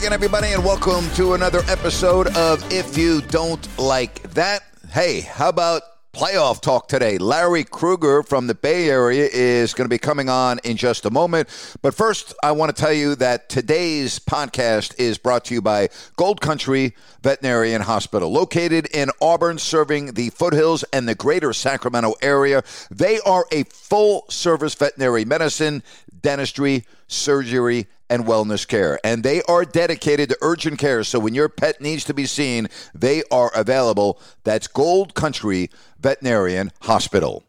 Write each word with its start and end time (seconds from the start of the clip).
Again, 0.00 0.14
everybody, 0.14 0.48
and 0.48 0.64
welcome 0.64 1.04
to 1.10 1.34
another 1.34 1.60
episode 1.68 2.34
of 2.34 2.72
If 2.72 2.96
You 2.96 3.20
Don't 3.20 3.68
Like 3.78 4.22
That. 4.32 4.62
Hey, 4.90 5.20
how 5.20 5.50
about 5.50 5.82
playoff 6.14 6.62
talk 6.62 6.88
today? 6.88 7.18
Larry 7.18 7.64
Krueger 7.64 8.22
from 8.22 8.46
the 8.46 8.54
Bay 8.54 8.88
Area 8.88 9.28
is 9.30 9.74
going 9.74 9.84
to 9.84 9.90
be 9.90 9.98
coming 9.98 10.30
on 10.30 10.58
in 10.64 10.78
just 10.78 11.04
a 11.04 11.10
moment. 11.10 11.50
But 11.82 11.94
first, 11.94 12.32
I 12.42 12.52
want 12.52 12.74
to 12.74 12.82
tell 12.82 12.94
you 12.94 13.14
that 13.16 13.50
today's 13.50 14.18
podcast 14.18 14.98
is 14.98 15.18
brought 15.18 15.44
to 15.44 15.54
you 15.54 15.60
by 15.60 15.90
Gold 16.16 16.40
Country 16.40 16.96
Veterinarian 17.22 17.82
Hospital, 17.82 18.32
located 18.32 18.86
in 18.94 19.10
Auburn, 19.20 19.58
serving 19.58 20.14
the 20.14 20.30
foothills 20.30 20.82
and 20.94 21.06
the 21.06 21.14
greater 21.14 21.52
Sacramento 21.52 22.14
area. 22.22 22.64
They 22.90 23.20
are 23.20 23.44
a 23.52 23.64
full 23.64 24.24
service 24.30 24.74
veterinary 24.74 25.26
medicine, 25.26 25.82
dentistry, 26.22 26.84
surgery, 27.06 27.86
and 28.08 28.24
wellness 28.24 28.66
care. 28.66 28.98
And 29.04 29.22
they 29.22 29.42
are 29.42 29.64
dedicated 29.64 30.28
to 30.30 30.38
urgent 30.42 30.78
care. 30.78 31.04
So 31.04 31.18
when 31.18 31.34
your 31.34 31.48
pet 31.48 31.80
needs 31.80 32.04
to 32.04 32.14
be 32.14 32.26
seen, 32.26 32.68
they 32.94 33.22
are 33.30 33.52
available. 33.54 34.20
That's 34.44 34.66
Gold 34.66 35.14
Country 35.14 35.70
Veterinarian 35.98 36.72
Hospital. 36.82 37.44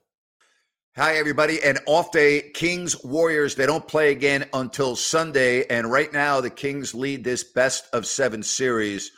Hi, 0.97 1.15
everybody. 1.15 1.63
And 1.63 1.79
off 1.87 2.11
day, 2.11 2.51
Kings 2.53 3.01
Warriors. 3.03 3.55
They 3.55 3.65
don't 3.65 3.87
play 3.87 4.11
again 4.11 4.45
until 4.53 4.95
Sunday. 4.95 5.65
And 5.67 5.89
right 5.89 6.11
now, 6.11 6.41
the 6.41 6.49
Kings 6.49 6.93
lead 6.93 7.23
this 7.23 7.43
best 7.43 7.85
of 7.93 8.05
seven 8.05 8.43
series 8.43 9.11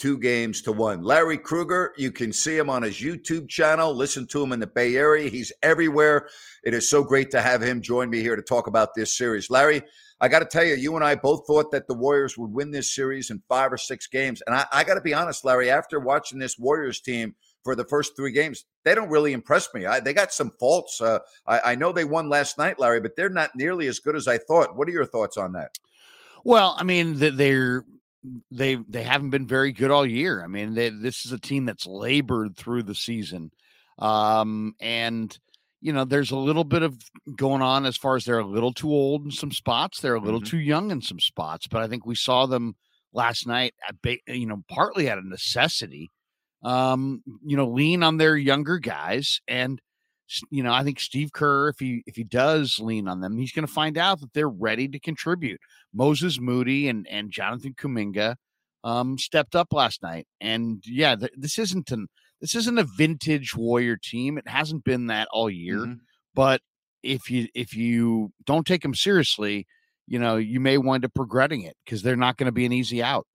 two 0.00 0.18
games 0.18 0.62
to 0.62 0.72
one. 0.72 1.02
Larry 1.02 1.36
Krueger, 1.36 1.92
you 1.96 2.10
can 2.10 2.32
see 2.32 2.56
him 2.56 2.70
on 2.70 2.82
his 2.82 2.96
YouTube 2.96 3.48
channel, 3.48 3.94
listen 3.94 4.26
to 4.28 4.42
him 4.42 4.52
in 4.52 4.58
the 4.58 4.66
Bay 4.66 4.96
Area. 4.96 5.28
He's 5.28 5.52
everywhere. 5.62 6.28
It 6.64 6.72
is 6.72 6.88
so 6.88 7.04
great 7.04 7.30
to 7.32 7.42
have 7.42 7.62
him 7.62 7.82
join 7.82 8.08
me 8.08 8.20
here 8.20 8.34
to 8.34 8.42
talk 8.42 8.66
about 8.66 8.94
this 8.96 9.16
series. 9.16 9.50
Larry, 9.50 9.82
I 10.20 10.28
got 10.28 10.40
to 10.40 10.46
tell 10.46 10.64
you, 10.64 10.74
you 10.74 10.96
and 10.96 11.04
I 11.04 11.14
both 11.14 11.46
thought 11.46 11.70
that 11.72 11.86
the 11.86 11.94
Warriors 11.94 12.36
would 12.38 12.50
win 12.50 12.70
this 12.70 12.94
series 12.94 13.30
in 13.30 13.42
five 13.48 13.72
or 13.72 13.76
six 13.76 14.06
games. 14.06 14.42
And 14.46 14.56
I, 14.56 14.66
I 14.72 14.84
got 14.84 14.94
to 14.94 15.00
be 15.02 15.14
honest, 15.14 15.44
Larry, 15.44 15.70
after 15.70 16.00
watching 16.00 16.38
this 16.38 16.58
Warriors 16.58 17.00
team 17.00 17.34
for 17.62 17.74
the 17.74 17.84
first 17.84 18.16
three 18.16 18.32
games, 18.32 18.64
they 18.84 18.94
don't 18.94 19.10
really 19.10 19.34
impress 19.34 19.68
me. 19.74 19.84
I, 19.84 20.00
they 20.00 20.14
got 20.14 20.32
some 20.32 20.50
faults. 20.58 21.00
Uh, 21.00 21.18
I, 21.46 21.60
I 21.72 21.74
know 21.74 21.92
they 21.92 22.04
won 22.04 22.30
last 22.30 22.56
night, 22.56 22.78
Larry, 22.78 23.00
but 23.00 23.16
they're 23.16 23.28
not 23.28 23.50
nearly 23.54 23.86
as 23.86 23.98
good 23.98 24.16
as 24.16 24.26
I 24.26 24.38
thought. 24.38 24.76
What 24.76 24.88
are 24.88 24.92
your 24.92 25.06
thoughts 25.06 25.36
on 25.36 25.52
that? 25.52 25.72
Well, 26.42 26.74
I 26.78 26.84
mean, 26.84 27.16
they're 27.18 27.84
they 28.50 28.76
they 28.88 29.02
haven't 29.02 29.30
been 29.30 29.46
very 29.46 29.72
good 29.72 29.90
all 29.90 30.04
year. 30.04 30.42
I 30.42 30.46
mean, 30.46 30.74
they, 30.74 30.90
this 30.90 31.24
is 31.24 31.32
a 31.32 31.38
team 31.38 31.64
that's 31.64 31.86
labored 31.86 32.56
through 32.56 32.82
the 32.82 32.94
season, 32.94 33.50
um, 33.98 34.74
and 34.80 35.36
you 35.80 35.92
know, 35.92 36.04
there's 36.04 36.30
a 36.30 36.36
little 36.36 36.64
bit 36.64 36.82
of 36.82 36.94
going 37.36 37.62
on 37.62 37.86
as 37.86 37.96
far 37.96 38.16
as 38.16 38.24
they're 38.24 38.38
a 38.38 38.46
little 38.46 38.72
too 38.72 38.90
old 38.90 39.24
in 39.24 39.30
some 39.30 39.50
spots. 39.50 40.00
They're 40.00 40.14
a 40.14 40.20
little 40.20 40.40
mm-hmm. 40.40 40.50
too 40.50 40.58
young 40.58 40.90
in 40.90 41.00
some 41.00 41.20
spots, 41.20 41.66
but 41.66 41.82
I 41.82 41.88
think 41.88 42.04
we 42.04 42.14
saw 42.14 42.46
them 42.46 42.76
last 43.12 43.46
night 43.46 43.74
at, 43.88 43.96
you 44.28 44.46
know, 44.46 44.62
partly 44.68 45.08
out 45.08 45.18
of 45.18 45.24
necessity, 45.24 46.10
um, 46.62 47.22
you 47.44 47.56
know, 47.56 47.68
lean 47.68 48.02
on 48.02 48.18
their 48.18 48.36
younger 48.36 48.78
guys. 48.78 49.40
And, 49.48 49.80
you 50.50 50.62
know, 50.62 50.72
I 50.72 50.84
think 50.84 51.00
Steve 51.00 51.32
Kerr, 51.32 51.68
if 51.68 51.78
he, 51.78 52.02
if 52.06 52.16
he 52.16 52.24
does 52.24 52.78
lean 52.80 53.08
on 53.08 53.20
them, 53.20 53.36
he's 53.36 53.52
going 53.52 53.66
to 53.66 53.72
find 53.72 53.98
out 53.98 54.20
that 54.20 54.32
they're 54.32 54.48
ready 54.48 54.88
to 54.88 54.98
contribute. 54.98 55.60
Moses 55.92 56.40
Moody 56.40 56.88
and, 56.88 57.06
and 57.08 57.30
Jonathan 57.30 57.74
Kuminga, 57.74 58.36
um, 58.84 59.18
stepped 59.18 59.54
up 59.54 59.72
last 59.72 60.02
night. 60.02 60.26
And 60.40 60.82
yeah, 60.86 61.16
th- 61.16 61.32
this 61.36 61.58
isn't 61.58 61.90
an, 61.90 62.08
this 62.40 62.54
isn't 62.54 62.78
a 62.78 62.84
vintage 62.84 63.54
Warrior 63.54 63.96
team. 63.96 64.38
It 64.38 64.48
hasn't 64.48 64.84
been 64.84 65.08
that 65.08 65.28
all 65.32 65.50
year. 65.50 65.78
Mm-hmm. 65.78 65.94
But 66.34 66.60
if 67.02 67.30
you 67.30 67.48
if 67.54 67.74
you 67.74 68.32
don't 68.44 68.66
take 68.66 68.82
them 68.82 68.94
seriously, 68.94 69.66
you 70.06 70.18
know 70.18 70.36
you 70.36 70.60
may 70.60 70.78
wind 70.78 71.04
up 71.04 71.12
regretting 71.16 71.62
it 71.62 71.76
because 71.84 72.02
they're 72.02 72.16
not 72.16 72.36
going 72.36 72.46
to 72.46 72.52
be 72.52 72.66
an 72.66 72.72
easy 72.72 73.02
out. 73.02 73.26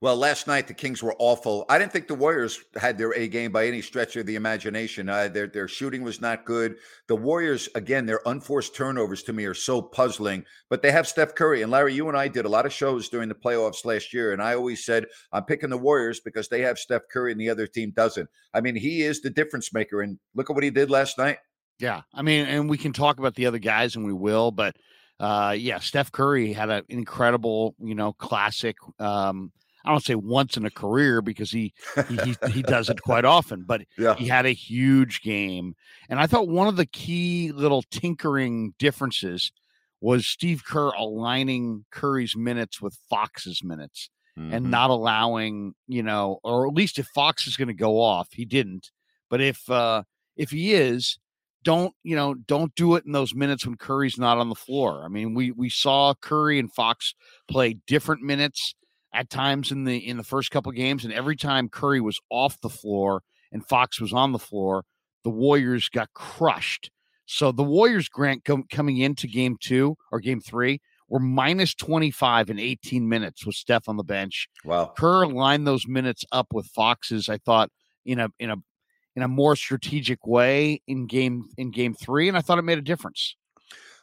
Well, 0.00 0.16
last 0.16 0.46
night 0.46 0.68
the 0.68 0.74
Kings 0.74 1.02
were 1.02 1.16
awful. 1.18 1.64
I 1.68 1.76
didn't 1.76 1.90
think 1.90 2.06
the 2.06 2.14
Warriors 2.14 2.60
had 2.76 2.96
their 2.96 3.12
A 3.14 3.26
game 3.26 3.50
by 3.50 3.66
any 3.66 3.82
stretch 3.82 4.14
of 4.14 4.26
the 4.26 4.36
imagination. 4.36 5.08
Uh, 5.08 5.26
their 5.26 5.48
their 5.48 5.66
shooting 5.66 6.02
was 6.02 6.20
not 6.20 6.44
good. 6.44 6.76
The 7.08 7.16
Warriors, 7.16 7.68
again, 7.74 8.06
their 8.06 8.20
unforced 8.24 8.76
turnovers 8.76 9.24
to 9.24 9.32
me 9.32 9.44
are 9.44 9.54
so 9.54 9.82
puzzling. 9.82 10.44
But 10.70 10.82
they 10.82 10.92
have 10.92 11.08
Steph 11.08 11.34
Curry 11.34 11.62
and 11.62 11.72
Larry. 11.72 11.94
You 11.94 12.06
and 12.08 12.16
I 12.16 12.28
did 12.28 12.44
a 12.44 12.48
lot 12.48 12.64
of 12.64 12.72
shows 12.72 13.08
during 13.08 13.28
the 13.28 13.34
playoffs 13.34 13.84
last 13.84 14.14
year, 14.14 14.32
and 14.32 14.40
I 14.40 14.54
always 14.54 14.84
said 14.84 15.06
I'm 15.32 15.44
picking 15.44 15.70
the 15.70 15.76
Warriors 15.76 16.20
because 16.20 16.48
they 16.48 16.60
have 16.60 16.78
Steph 16.78 17.02
Curry 17.12 17.32
and 17.32 17.40
the 17.40 17.50
other 17.50 17.66
team 17.66 17.90
doesn't. 17.90 18.28
I 18.54 18.60
mean, 18.60 18.76
he 18.76 19.02
is 19.02 19.20
the 19.20 19.30
difference 19.30 19.72
maker. 19.72 20.02
And 20.02 20.20
look 20.36 20.48
at 20.48 20.54
what 20.54 20.62
he 20.62 20.70
did 20.70 20.90
last 20.90 21.18
night. 21.18 21.38
Yeah, 21.80 22.02
I 22.14 22.22
mean, 22.22 22.46
and 22.46 22.70
we 22.70 22.78
can 22.78 22.92
talk 22.92 23.18
about 23.18 23.34
the 23.34 23.46
other 23.46 23.58
guys, 23.58 23.96
and 23.96 24.04
we 24.04 24.12
will, 24.12 24.52
but 24.52 24.76
uh, 25.20 25.56
yeah, 25.58 25.80
Steph 25.80 26.12
Curry 26.12 26.52
had 26.52 26.70
an 26.70 26.84
incredible, 26.88 27.74
you 27.80 27.96
know, 27.96 28.12
classic. 28.12 28.76
Um, 29.00 29.50
I 29.84 29.90
don't 29.90 30.04
say 30.04 30.14
once 30.14 30.56
in 30.56 30.64
a 30.64 30.70
career 30.70 31.22
because 31.22 31.50
he 31.50 31.72
he 32.08 32.16
he, 32.16 32.36
he 32.50 32.62
does 32.76 32.88
it 32.88 33.02
quite 33.02 33.24
often, 33.24 33.64
but 33.66 33.82
yeah. 33.96 34.14
he 34.14 34.26
had 34.26 34.46
a 34.46 34.50
huge 34.50 35.22
game. 35.22 35.74
And 36.08 36.20
I 36.20 36.26
thought 36.26 36.48
one 36.48 36.68
of 36.68 36.76
the 36.76 36.86
key 36.86 37.52
little 37.52 37.82
tinkering 37.90 38.74
differences 38.78 39.52
was 40.00 40.26
Steve 40.26 40.64
Kerr 40.64 40.90
aligning 40.90 41.84
Curry's 41.90 42.36
minutes 42.36 42.80
with 42.80 42.98
Fox's 43.08 43.62
minutes 43.64 44.10
mm-hmm. 44.38 44.52
and 44.52 44.70
not 44.70 44.90
allowing, 44.90 45.74
you 45.86 46.02
know, 46.02 46.38
or 46.44 46.66
at 46.66 46.74
least 46.74 46.98
if 46.98 47.06
Fox 47.14 47.46
is 47.46 47.56
going 47.56 47.68
to 47.68 47.74
go 47.74 48.00
off, 48.00 48.28
he 48.32 48.44
didn't. 48.44 48.90
But 49.30 49.40
if 49.40 49.68
uh 49.70 50.04
if 50.36 50.50
he 50.50 50.72
is, 50.72 51.18
don't 51.64 51.94
you 52.02 52.16
know 52.16 52.34
don't 52.34 52.74
do 52.74 52.94
it 52.94 53.04
in 53.04 53.12
those 53.12 53.34
minutes 53.34 53.66
when 53.66 53.76
Curry's 53.76 54.18
not 54.18 54.38
on 54.38 54.48
the 54.48 54.54
floor. 54.54 55.02
I 55.04 55.08
mean, 55.08 55.34
we 55.34 55.50
we 55.50 55.68
saw 55.68 56.14
Curry 56.14 56.58
and 56.58 56.72
Fox 56.72 57.14
play 57.48 57.74
different 57.86 58.22
minutes 58.22 58.74
at 59.12 59.30
times 59.30 59.72
in 59.72 59.84
the 59.84 59.96
in 59.96 60.16
the 60.16 60.24
first 60.24 60.50
couple 60.50 60.70
games, 60.72 61.04
and 61.04 61.12
every 61.12 61.36
time 61.36 61.68
Curry 61.68 62.00
was 62.00 62.20
off 62.30 62.60
the 62.60 62.68
floor 62.68 63.22
and 63.52 63.66
Fox 63.66 64.00
was 64.00 64.12
on 64.12 64.32
the 64.32 64.38
floor, 64.38 64.84
the 65.24 65.30
Warriors 65.30 65.88
got 65.88 66.12
crushed. 66.14 66.90
So 67.26 67.52
the 67.52 67.62
Warriors, 67.62 68.08
Grant, 68.08 68.44
com- 68.44 68.64
coming 68.70 68.98
into 68.98 69.26
game 69.26 69.56
two 69.60 69.96
or 70.10 70.20
game 70.20 70.40
three, 70.40 70.80
were 71.08 71.18
minus 71.18 71.74
25 71.74 72.50
in 72.50 72.58
18 72.58 73.08
minutes 73.08 73.44
with 73.46 73.54
Steph 73.54 73.88
on 73.88 73.96
the 73.96 74.04
bench. 74.04 74.48
Wow. 74.64 74.92
Kerr 74.96 75.26
lined 75.26 75.66
those 75.66 75.86
minutes 75.86 76.24
up 76.32 76.48
with 76.52 76.66
Foxes, 76.66 77.28
I 77.28 77.38
thought, 77.38 77.70
in 78.04 78.18
a 78.18 78.28
in 78.38 78.50
a 78.50 78.56
in 79.16 79.22
a 79.22 79.28
more 79.28 79.56
strategic 79.56 80.26
way 80.26 80.80
in 80.86 81.06
game 81.06 81.48
in 81.56 81.70
game 81.70 81.94
three, 81.94 82.28
and 82.28 82.36
I 82.36 82.40
thought 82.40 82.58
it 82.58 82.62
made 82.62 82.78
a 82.78 82.82
difference. 82.82 83.36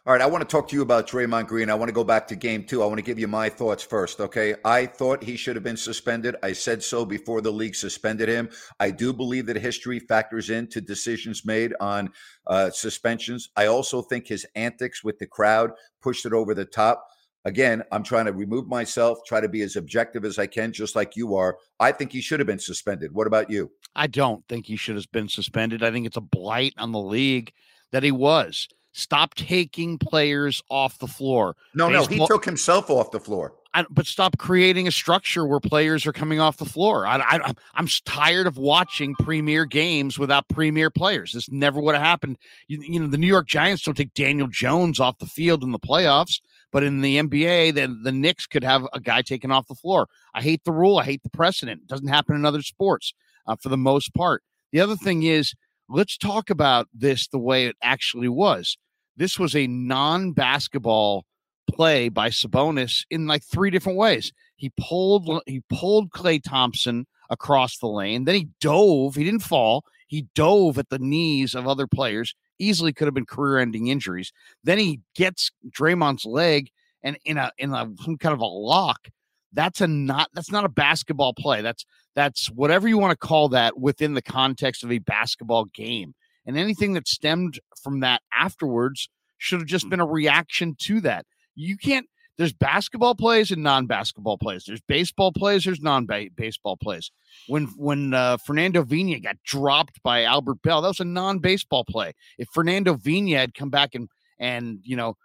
All 0.07 0.13
right, 0.13 0.21
I 0.21 0.27
want 0.27 0.47
to 0.47 0.47
talk 0.47 0.67
to 0.67 0.75
you 0.75 0.83
about 0.83 1.07
Draymond 1.07 1.47
Green. 1.47 1.67
I 1.67 1.73
want 1.73 1.89
to 1.89 1.93
go 1.93 2.03
back 2.03 2.27
to 2.27 2.35
game 2.35 2.63
two. 2.63 2.83
I 2.83 2.85
want 2.85 2.99
to 2.99 3.03
give 3.03 3.17
you 3.17 3.27
my 3.27 3.49
thoughts 3.49 3.81
first, 3.81 4.19
okay? 4.19 4.53
I 4.63 4.85
thought 4.85 5.23
he 5.23 5.35
should 5.35 5.55
have 5.55 5.63
been 5.63 5.75
suspended. 5.75 6.35
I 6.43 6.53
said 6.53 6.83
so 6.83 7.05
before 7.05 7.41
the 7.41 7.51
league 7.51 7.73
suspended 7.73 8.29
him. 8.29 8.51
I 8.79 8.91
do 8.91 9.11
believe 9.11 9.47
that 9.47 9.55
history 9.55 9.99
factors 9.99 10.51
into 10.51 10.79
decisions 10.79 11.43
made 11.43 11.73
on 11.79 12.11
uh, 12.45 12.69
suspensions. 12.69 13.49
I 13.55 13.65
also 13.65 14.03
think 14.03 14.27
his 14.27 14.45
antics 14.53 15.03
with 15.03 15.17
the 15.17 15.25
crowd 15.25 15.71
pushed 16.03 16.27
it 16.27 16.33
over 16.33 16.53
the 16.53 16.65
top. 16.65 17.03
Again, 17.43 17.81
I'm 17.91 18.03
trying 18.03 18.25
to 18.25 18.33
remove 18.33 18.67
myself, 18.67 19.17
try 19.25 19.41
to 19.41 19.49
be 19.49 19.63
as 19.63 19.75
objective 19.75 20.23
as 20.23 20.37
I 20.37 20.45
can, 20.45 20.71
just 20.71 20.95
like 20.95 21.15
you 21.15 21.33
are. 21.33 21.57
I 21.79 21.91
think 21.91 22.11
he 22.11 22.21
should 22.21 22.39
have 22.39 22.45
been 22.45 22.59
suspended. 22.59 23.11
What 23.11 23.25
about 23.25 23.49
you? 23.49 23.71
I 23.95 24.05
don't 24.05 24.47
think 24.47 24.67
he 24.67 24.75
should 24.75 24.97
have 24.97 25.11
been 25.11 25.29
suspended. 25.29 25.81
I 25.81 25.89
think 25.89 26.05
it's 26.05 26.15
a 26.15 26.21
blight 26.21 26.75
on 26.77 26.91
the 26.91 27.01
league 27.01 27.53
that 27.91 28.03
he 28.03 28.11
was. 28.11 28.67
Stop 28.97 29.35
taking 29.35 29.97
players 29.97 30.63
off 30.69 30.99
the 30.99 31.07
floor. 31.07 31.57
No, 31.73 31.89
Baseball, 31.89 32.17
no, 32.17 32.23
he 32.23 32.27
took 32.27 32.45
himself 32.45 32.89
off 32.89 33.11
the 33.11 33.19
floor. 33.19 33.53
I, 33.73 33.83
but 33.89 34.05
stop 34.05 34.37
creating 34.37 34.87
a 34.87 34.91
structure 34.91 35.45
where 35.45 35.59
players 35.59 36.07
are 36.07 36.13
coming 36.13 36.39
off 36.39 36.55
the 36.55 36.63
floor. 36.63 37.05
I, 37.05 37.17
I, 37.17 37.53
I'm 37.73 37.89
tired 38.05 38.47
of 38.47 38.57
watching 38.57 39.13
premier 39.15 39.65
games 39.65 40.17
without 40.17 40.47
premier 40.47 40.89
players. 40.89 41.33
This 41.33 41.51
never 41.51 41.81
would 41.81 41.93
have 41.93 42.05
happened. 42.05 42.37
You, 42.69 42.81
you 42.81 43.01
know, 43.01 43.07
the 43.07 43.17
New 43.17 43.27
York 43.27 43.47
Giants 43.47 43.83
don't 43.83 43.97
take 43.97 44.13
Daniel 44.13 44.47
Jones 44.47 45.01
off 45.01 45.17
the 45.17 45.25
field 45.25 45.61
in 45.61 45.71
the 45.71 45.79
playoffs, 45.79 46.39
but 46.71 46.83
in 46.83 47.01
the 47.01 47.17
NBA, 47.17 47.73
then 47.73 48.01
the 48.01 48.13
Knicks 48.13 48.47
could 48.47 48.63
have 48.63 48.87
a 48.93 49.01
guy 49.01 49.21
taken 49.21 49.51
off 49.51 49.67
the 49.67 49.75
floor. 49.75 50.07
I 50.33 50.41
hate 50.41 50.63
the 50.63 50.71
rule. 50.71 50.99
I 50.99 51.03
hate 51.03 51.23
the 51.23 51.29
precedent. 51.29 51.81
It 51.81 51.87
doesn't 51.87 52.07
happen 52.07 52.37
in 52.37 52.45
other 52.45 52.61
sports 52.61 53.13
uh, 53.45 53.57
for 53.57 53.67
the 53.67 53.75
most 53.75 54.13
part. 54.13 54.41
The 54.71 54.79
other 54.79 54.95
thing 54.95 55.23
is, 55.23 55.53
let's 55.89 56.17
talk 56.17 56.49
about 56.49 56.87
this 56.93 57.27
the 57.27 57.39
way 57.39 57.65
it 57.65 57.75
actually 57.81 58.29
was 58.29 58.77
this 59.17 59.39
was 59.39 59.55
a 59.55 59.67
non 59.67 60.31
basketball 60.31 61.25
play 61.71 62.09
by 62.09 62.29
Sabonis 62.29 63.05
in 63.09 63.27
like 63.27 63.43
three 63.43 63.69
different 63.69 63.97
ways. 63.97 64.31
He 64.55 64.71
pulled 64.79 65.41
he 65.45 65.61
pulled 65.69 66.11
Klay 66.11 66.41
Thompson 66.41 67.07
across 67.29 67.77
the 67.77 67.87
lane, 67.87 68.25
then 68.25 68.35
he 68.35 68.47
dove. 68.61 69.15
He 69.15 69.23
didn't 69.23 69.41
fall. 69.41 69.83
He 70.07 70.27
dove 70.35 70.77
at 70.77 70.89
the 70.89 70.99
knees 70.99 71.55
of 71.55 71.67
other 71.67 71.87
players. 71.87 72.35
Easily 72.59 72.93
could 72.93 73.07
have 73.07 73.15
been 73.15 73.25
career-ending 73.25 73.87
injuries. 73.87 74.31
Then 74.63 74.77
he 74.77 75.01
gets 75.15 75.51
Draymond's 75.69 76.25
leg 76.25 76.69
and 77.03 77.17
in 77.25 77.37
a 77.37 77.51
in 77.57 77.73
a 77.73 77.89
some 78.03 78.17
kind 78.17 78.33
of 78.33 78.39
a 78.39 78.45
lock. 78.45 79.07
That's 79.53 79.81
a 79.81 79.87
not 79.87 80.29
that's 80.33 80.51
not 80.51 80.65
a 80.65 80.69
basketball 80.69 81.33
play. 81.33 81.61
That's 81.61 81.85
that's 82.15 82.47
whatever 82.47 82.87
you 82.87 82.97
want 82.97 83.11
to 83.11 83.27
call 83.27 83.49
that 83.49 83.77
within 83.77 84.13
the 84.13 84.21
context 84.21 84.83
of 84.83 84.91
a 84.91 84.99
basketball 84.99 85.65
game. 85.65 86.13
And 86.45 86.57
anything 86.57 86.93
that 86.93 87.07
stemmed 87.07 87.59
from 87.81 88.01
that 88.01 88.21
afterwards 88.33 89.09
should 89.37 89.59
have 89.59 89.67
just 89.67 89.89
been 89.89 89.99
a 89.99 90.05
reaction 90.05 90.75
to 90.79 91.01
that. 91.01 91.25
You 91.55 91.77
can't 91.77 92.07
there's 92.37 92.53
basketball 92.53 93.15
plays 93.15 93.51
and 93.51 93.63
non-basketball 93.63 94.37
plays. 94.37 94.65
There's 94.65 94.81
baseball 94.81 95.31
plays. 95.31 95.63
There's 95.63 95.81
non-baseball 95.81 96.77
plays. 96.77 97.11
When 97.47 97.65
when 97.77 98.13
uh, 98.13 98.37
Fernando 98.37 98.83
Vina 98.83 99.19
got 99.19 99.37
dropped 99.45 100.01
by 100.03 100.23
Albert 100.23 100.61
Belle, 100.61 100.81
that 100.81 100.89
was 100.89 100.99
a 100.99 101.05
non-baseball 101.05 101.85
play. 101.85 102.13
If 102.37 102.49
Fernando 102.53 102.95
Vina 102.95 103.37
had 103.37 103.53
come 103.53 103.69
back 103.69 103.95
and 103.95 104.09
and 104.37 104.79
you 104.83 104.97
know 104.97 105.15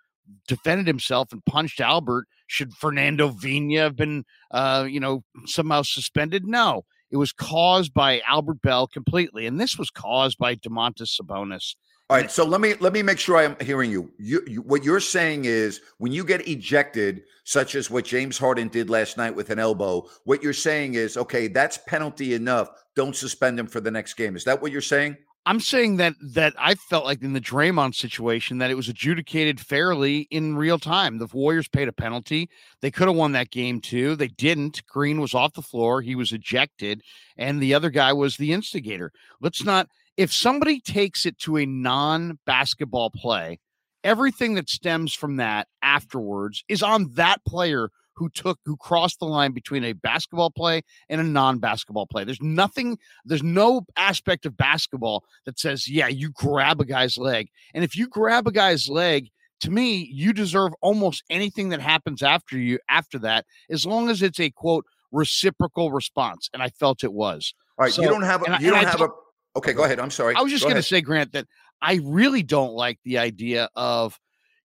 defended 0.47 0.87
himself 0.87 1.33
and 1.33 1.45
punched 1.45 1.81
Albert, 1.81 2.27
should 2.47 2.73
Fernando 2.75 3.29
Vina 3.29 3.81
have 3.81 3.97
been 3.97 4.25
uh, 4.53 4.87
you 4.89 5.01
know 5.01 5.25
somehow 5.47 5.83
suspended? 5.83 6.47
No, 6.47 6.85
it 7.11 7.17
was 7.17 7.33
caused 7.33 7.93
by 7.93 8.21
Albert 8.29 8.63
Belle 8.63 8.87
completely, 8.87 9.47
and 9.47 9.61
this 9.61 9.79
was 9.79 9.91
caused 9.91 10.39
by 10.39 10.55
Domantas 10.55 11.19
Sabonis. 11.21 11.75
All 12.09 12.17
right, 12.17 12.29
so 12.29 12.45
let 12.45 12.61
me 12.61 12.75
let 12.81 12.93
me 12.93 13.03
make 13.03 13.21
sure 13.21 13.37
I'm 13.37 13.57
hearing 13.61 13.89
you. 13.89 14.11
You, 14.19 14.43
you. 14.45 14.63
What 14.63 14.83
you're 14.83 14.99
saying 14.99 15.45
is 15.45 15.81
when 15.99 16.11
you 16.11 16.25
get 16.25 16.47
ejected, 16.49 17.23
such 17.45 17.77
as 17.77 17.89
what 17.89 18.05
James 18.05 18.37
Harden 18.37 18.67
did 18.67 18.91
last 18.91 19.17
night 19.17 19.35
with 19.35 19.51
an 19.51 19.61
elbow, 19.61 20.09
what 20.25 20.43
you're 20.43 20.53
saying 20.53 20.95
is, 20.95 21.17
okay, 21.17 21.47
that's 21.47 21.79
penalty 21.79 22.35
enough. 22.35 22.69
Don't 22.97 23.15
suspend 23.15 23.61
him 23.61 23.69
for 23.69 23.81
the 23.81 23.93
next 23.93 24.15
game. 24.15 24.35
Is 24.35 24.43
that 24.43 24.61
what 24.61 24.73
you're 24.73 24.81
saying? 24.81 25.19
I'm 25.47 25.61
saying 25.61 25.97
that 25.97 26.15
that 26.21 26.55
I 26.59 26.75
felt 26.75 27.07
like 27.07 27.23
in 27.23 27.33
the 27.33 27.41
Draymond 27.41 27.95
situation 27.95 28.59
that 28.59 28.71
it 28.71 28.77
was 28.77 28.89
adjudicated 28.89 29.59
fairly 29.59 30.29
in 30.31 30.57
real 30.57 30.79
time. 30.79 31.19
The 31.19 31.29
Warriors 31.33 31.67
paid 31.67 31.89
a 31.89 31.93
penalty. 31.93 32.51
They 32.83 32.91
could 32.91 33.09
have 33.09 33.17
won 33.17 33.33
that 33.33 33.51
game 33.51 33.81
too. 33.81 34.17
They 34.17 34.29
didn't. 34.29 34.87
Green 34.87 35.21
was 35.21 35.35
off 35.35 35.55
the 35.55 35.63
floor. 35.63 36.03
He 36.03 36.15
was 36.15 36.33
ejected, 36.33 37.03
and 37.37 37.61
the 37.61 37.75
other 37.75 37.91
guy 37.91 38.13
was 38.13 38.37
the 38.37 38.53
instigator. 38.53 39.13
Let's 39.41 39.65
not 39.65 39.89
if 40.17 40.33
somebody 40.33 40.81
takes 40.81 41.25
it 41.25 41.39
to 41.39 41.57
a 41.57 41.65
non 41.65 42.39
basketball 42.45 43.11
play, 43.11 43.59
everything 44.05 44.55
that 44.55 44.69
stems 44.69 45.15
from 45.15 45.37
that 45.37 45.69
afterwards 45.83 46.63
is 46.69 46.83
on 46.83 47.13
that 47.15 47.43
player 47.47 47.89
who 48.21 48.29
took 48.29 48.61
who 48.67 48.77
crossed 48.77 49.19
the 49.19 49.25
line 49.25 49.53
between 49.53 49.83
a 49.83 49.95
basketball 49.95 50.51
play 50.51 50.83
and 51.09 51.23
a 51.23 51.25
non-basketball 51.25 52.07
play. 52.07 52.23
There's 52.23 52.43
nothing, 52.43 52.99
there's 53.25 53.43
no 53.43 53.87
aspect 53.97 54.45
of 54.45 54.59
basketball 54.59 55.25
that 55.47 55.59
says, 55.59 55.89
yeah, 55.89 56.07
you 56.07 56.31
grab 56.31 56.83
a 56.83 56.85
guy's 56.85 57.17
leg. 57.17 57.49
And 57.73 57.83
if 57.83 57.97
you 57.97 58.07
grab 58.09 58.47
a 58.47 58.53
guy's 58.53 58.91
leg, 58.91 59.31
to 59.61 59.71
me, 59.71 60.07
you 60.13 60.35
deserve 60.35 60.73
almost 60.83 61.25
anything 61.31 61.71
that 61.71 61.81
happens 61.81 62.23
after 62.23 62.59
you 62.59 62.79
after 62.91 63.19
that, 63.21 63.47
as 63.71 63.87
long 63.87 64.11
as 64.11 64.21
it's 64.21 64.39
a 64.39 64.51
quote 64.51 64.85
reciprocal 65.11 65.91
response. 65.91 66.51
And 66.53 66.63
I 66.63 66.69
felt 66.69 67.03
it 67.03 67.15
was. 67.15 67.55
All 67.79 67.85
right, 67.85 67.93
so, 67.93 68.03
you 68.03 68.09
don't 68.09 68.23
have 68.23 68.47
a, 68.47 68.59
you 68.61 68.71
don't 68.71 68.85
have 68.85 69.01
a 69.01 69.09
Okay, 69.57 69.73
go 69.73 69.85
ahead. 69.85 69.99
I'm 69.99 70.11
sorry. 70.11 70.35
I 70.37 70.43
was 70.43 70.53
just 70.53 70.65
going 70.65 70.77
to 70.77 70.83
say, 70.83 71.01
Grant, 71.01 71.33
that 71.33 71.47
I 71.83 72.01
really 72.05 72.43
don't 72.43 72.75
like 72.75 72.99
the 73.05 73.19
idea 73.19 73.71
of, 73.75 74.21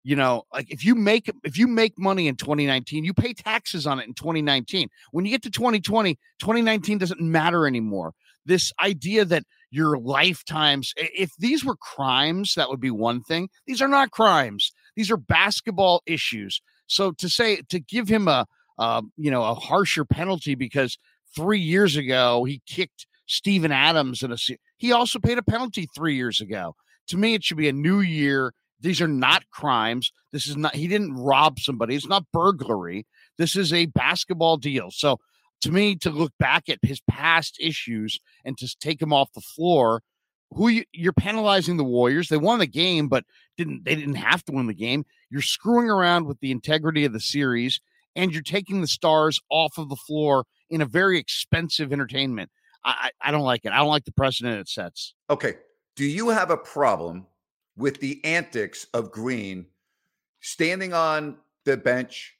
you 0.05 0.15
know, 0.15 0.43
like 0.53 0.69
if 0.69 0.85
you 0.85 0.93
make 0.93 1.31
if 1.43 1.57
you 1.57 1.65
make 1.65 1.97
money 1.97 2.27
in 2.27 2.35
2019, 2.35 3.03
you 3.03 3.11
pay 3.11 3.33
taxes 3.33 3.87
on 3.87 3.99
it 3.99 4.05
in 4.07 4.13
2019. 4.13 4.87
When 5.09 5.25
you 5.25 5.31
get 5.31 5.41
to 5.41 5.49
2020, 5.49 6.13
2019 6.39 6.99
doesn't 6.99 7.19
matter 7.19 7.65
anymore. 7.65 8.13
This 8.45 8.71
idea 8.83 9.25
that 9.25 9.45
your 9.71 9.97
lifetimes, 9.97 10.93
if 10.95 11.31
these 11.39 11.65
were 11.65 11.75
crimes, 11.75 12.53
that 12.53 12.69
would 12.69 12.79
be 12.79 12.91
one 12.91 13.23
thing. 13.23 13.49
These 13.65 13.81
are 13.81 13.87
not 13.87 14.11
crimes. 14.11 14.71
These 14.95 15.09
are 15.09 15.17
basketball 15.17 16.03
issues. 16.05 16.61
So 16.85 17.11
to 17.13 17.27
say 17.27 17.63
to 17.69 17.79
give 17.79 18.07
him 18.07 18.27
a, 18.27 18.45
uh, 18.77 19.01
you 19.17 19.31
know, 19.31 19.43
a 19.43 19.55
harsher 19.55 20.05
penalty 20.05 20.53
because 20.53 20.99
three 21.35 21.59
years 21.59 21.95
ago 21.95 22.43
he 22.43 22.61
kicked 22.67 23.07
Steven 23.25 23.71
Adams 23.71 24.21
in 24.21 24.31
a 24.31 24.37
he 24.77 24.91
also 24.91 25.17
paid 25.17 25.39
a 25.39 25.43
penalty 25.43 25.89
three 25.95 26.15
years 26.15 26.41
ago. 26.41 26.75
To 27.07 27.17
me, 27.17 27.33
it 27.33 27.43
should 27.43 27.57
be 27.57 27.69
a 27.69 27.73
new 27.73 28.01
year. 28.01 28.53
These 28.85 29.01
are 29.01 29.07
not 29.07 29.49
crimes. 29.49 30.11
This 30.31 30.47
is 30.47 30.55
not, 30.55 30.75
he 30.75 30.87
didn't 30.87 31.15
rob 31.15 31.59
somebody. 31.59 31.95
It's 31.95 32.07
not 32.07 32.25
burglary. 32.31 33.07
This 33.37 33.55
is 33.55 33.73
a 33.73 33.87
basketball 33.87 34.57
deal. 34.57 34.91
So 34.91 35.19
to 35.61 35.71
me, 35.71 35.95
to 35.95 36.11
look 36.11 36.31
back 36.37 36.69
at 36.69 36.77
his 36.83 37.01
past 37.09 37.57
issues 37.59 38.19
and 38.45 38.55
to 38.59 38.67
take 38.79 39.01
him 39.01 39.11
off 39.11 39.33
the 39.33 39.41
floor, 39.41 40.03
who 40.51 40.67
you, 40.67 40.83
you're 40.93 41.13
penalizing 41.13 41.77
the 41.77 41.83
Warriors. 41.83 42.29
They 42.29 42.37
won 42.37 42.59
the 42.59 42.67
game, 42.67 43.07
but 43.07 43.23
didn't 43.57 43.85
they 43.85 43.95
didn't 43.95 44.15
have 44.15 44.45
to 44.45 44.51
win 44.51 44.67
the 44.67 44.75
game. 44.75 45.03
You're 45.31 45.41
screwing 45.41 45.89
around 45.89 46.27
with 46.27 46.39
the 46.39 46.51
integrity 46.51 47.05
of 47.05 47.13
the 47.13 47.19
series, 47.19 47.81
and 48.15 48.31
you're 48.31 48.43
taking 48.43 48.81
the 48.81 48.87
stars 48.87 49.39
off 49.49 49.79
of 49.79 49.89
the 49.89 49.95
floor 49.95 50.45
in 50.69 50.81
a 50.81 50.85
very 50.85 51.17
expensive 51.17 51.91
entertainment. 51.91 52.51
I, 52.83 53.09
I 53.19 53.31
don't 53.31 53.41
like 53.41 53.65
it. 53.65 53.71
I 53.71 53.77
don't 53.77 53.87
like 53.87 54.05
the 54.05 54.11
precedent 54.11 54.59
it 54.59 54.69
sets. 54.69 55.15
Okay. 55.31 55.55
Do 55.95 56.05
you 56.05 56.29
have 56.29 56.51
a 56.51 56.57
problem 56.57 57.25
with 57.77 57.99
the 57.99 58.23
antics 58.23 58.87
of 58.93 59.11
Green 59.11 59.67
standing 60.39 60.93
on 60.93 61.37
the 61.65 61.77
bench, 61.77 62.37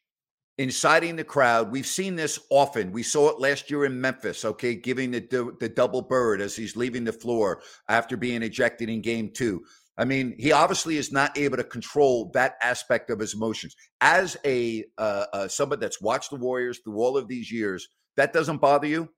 inciting 0.57 1.15
the 1.15 1.23
crowd? 1.23 1.71
We've 1.71 1.85
seen 1.85 2.15
this 2.15 2.39
often. 2.49 2.91
We 2.91 3.03
saw 3.03 3.29
it 3.29 3.39
last 3.39 3.69
year 3.69 3.85
in 3.85 3.99
Memphis, 3.99 4.45
okay, 4.45 4.75
giving 4.75 5.11
the, 5.11 5.55
the 5.59 5.69
double 5.69 6.01
bird 6.01 6.41
as 6.41 6.55
he's 6.55 6.75
leaving 6.75 7.03
the 7.03 7.13
floor 7.13 7.61
after 7.89 8.17
being 8.17 8.43
ejected 8.43 8.89
in 8.89 9.01
game 9.01 9.31
two. 9.33 9.63
I 9.97 10.03
mean, 10.03 10.35
he 10.37 10.51
obviously 10.51 10.97
is 10.97 11.11
not 11.11 11.37
able 11.37 11.57
to 11.57 11.63
control 11.63 12.29
that 12.33 12.55
aspect 12.61 13.09
of 13.09 13.19
his 13.19 13.33
emotions. 13.33 13.75
As 14.01 14.35
a 14.45 14.83
uh, 14.97 15.25
uh, 15.31 15.47
somebody 15.47 15.79
that's 15.79 16.01
watched 16.01 16.31
the 16.31 16.35
Warriors 16.37 16.79
through 16.79 16.97
all 16.97 17.17
of 17.17 17.27
these 17.27 17.51
years, 17.51 17.87
that 18.17 18.33
doesn't 18.33 18.61
bother 18.61 18.87
you? 18.87 19.09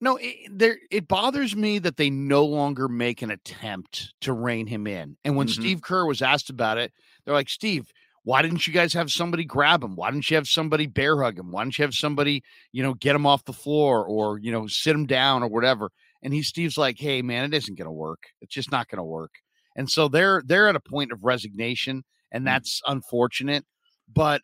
No, 0.00 0.16
it, 0.16 0.34
there 0.50 0.78
it 0.90 1.08
bothers 1.08 1.54
me 1.54 1.78
that 1.80 1.96
they 1.96 2.08
no 2.08 2.44
longer 2.44 2.88
make 2.88 3.20
an 3.22 3.30
attempt 3.30 4.14
to 4.22 4.32
rein 4.32 4.66
him 4.66 4.86
in. 4.86 5.16
And 5.24 5.36
when 5.36 5.46
mm-hmm. 5.46 5.60
Steve 5.60 5.82
Kerr 5.82 6.06
was 6.06 6.22
asked 6.22 6.48
about 6.48 6.78
it, 6.78 6.92
they're 7.24 7.34
like, 7.34 7.50
"Steve, 7.50 7.92
why 8.22 8.40
didn't 8.40 8.66
you 8.66 8.72
guys 8.72 8.94
have 8.94 9.10
somebody 9.10 9.44
grab 9.44 9.82
him? 9.82 9.96
Why 9.96 10.10
didn't 10.10 10.30
you 10.30 10.36
have 10.36 10.48
somebody 10.48 10.86
bear 10.86 11.22
hug 11.22 11.38
him? 11.38 11.50
Why 11.50 11.64
didn't 11.64 11.78
you 11.78 11.84
have 11.84 11.94
somebody, 11.94 12.42
you 12.72 12.82
know, 12.82 12.94
get 12.94 13.14
him 13.16 13.26
off 13.26 13.44
the 13.44 13.52
floor 13.52 14.04
or, 14.04 14.38
you 14.38 14.50
know, 14.52 14.66
sit 14.66 14.94
him 14.94 15.06
down 15.06 15.42
or 15.42 15.48
whatever?" 15.48 15.90
And 16.22 16.32
he 16.32 16.42
Steve's 16.42 16.78
like, 16.78 16.98
"Hey, 16.98 17.20
man, 17.20 17.44
it 17.44 17.54
isn't 17.54 17.76
going 17.76 17.86
to 17.86 17.92
work. 17.92 18.22
It's 18.40 18.54
just 18.54 18.72
not 18.72 18.88
going 18.88 18.98
to 18.98 19.04
work." 19.04 19.32
And 19.76 19.90
so 19.90 20.08
they're 20.08 20.42
they're 20.46 20.68
at 20.68 20.76
a 20.76 20.80
point 20.80 21.12
of 21.12 21.24
resignation, 21.24 22.04
and 22.32 22.42
mm. 22.42 22.46
that's 22.46 22.80
mm-hmm. 22.80 22.92
unfortunate. 22.92 23.64
But 24.12 24.40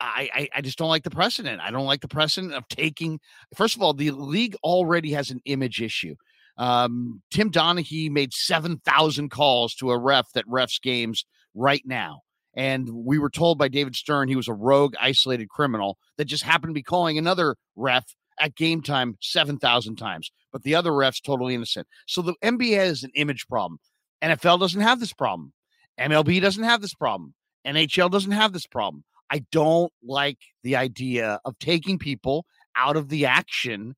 I, 0.00 0.30
I, 0.32 0.48
I 0.56 0.60
just 0.60 0.78
don't 0.78 0.88
like 0.88 1.04
the 1.04 1.10
precedent. 1.10 1.60
I 1.60 1.70
don't 1.70 1.86
like 1.86 2.00
the 2.00 2.08
precedent 2.08 2.54
of 2.54 2.66
taking. 2.68 3.20
First 3.54 3.76
of 3.76 3.82
all, 3.82 3.92
the 3.92 4.10
league 4.10 4.56
already 4.62 5.12
has 5.12 5.30
an 5.30 5.40
image 5.44 5.82
issue. 5.82 6.14
Um, 6.56 7.22
Tim 7.30 7.50
Donaghy 7.50 8.10
made 8.10 8.32
seven 8.32 8.78
thousand 8.78 9.30
calls 9.30 9.74
to 9.76 9.90
a 9.90 9.98
ref 9.98 10.26
that 10.34 10.46
refs 10.46 10.80
games 10.80 11.24
right 11.54 11.82
now, 11.84 12.20
and 12.54 12.88
we 12.88 13.18
were 13.18 13.30
told 13.30 13.58
by 13.58 13.68
David 13.68 13.94
Stern 13.94 14.28
he 14.28 14.36
was 14.36 14.48
a 14.48 14.54
rogue, 14.54 14.94
isolated 15.00 15.48
criminal 15.48 15.98
that 16.16 16.26
just 16.26 16.42
happened 16.42 16.70
to 16.70 16.74
be 16.74 16.82
calling 16.82 17.18
another 17.18 17.56
ref 17.76 18.04
at 18.38 18.56
game 18.56 18.82
time 18.82 19.16
seven 19.20 19.58
thousand 19.58 19.96
times, 19.96 20.30
but 20.52 20.62
the 20.62 20.74
other 20.74 20.94
ref's 20.94 21.20
totally 21.20 21.54
innocent. 21.54 21.86
So 22.06 22.22
the 22.22 22.34
NBA 22.42 22.76
has 22.76 23.04
an 23.04 23.12
image 23.14 23.46
problem. 23.48 23.78
NFL 24.22 24.60
doesn't 24.60 24.80
have 24.80 25.00
this 25.00 25.12
problem. 25.12 25.52
MLB 25.98 26.40
doesn't 26.40 26.64
have 26.64 26.80
this 26.80 26.94
problem. 26.94 27.34
NHL 27.66 28.10
doesn't 28.10 28.32
have 28.32 28.52
this 28.52 28.66
problem. 28.66 29.04
I 29.30 29.44
don't 29.52 29.92
like 30.02 30.38
the 30.62 30.76
idea 30.76 31.40
of 31.44 31.58
taking 31.58 31.98
people 31.98 32.46
out 32.76 32.96
of 32.96 33.08
the 33.08 33.26
action 33.26 33.94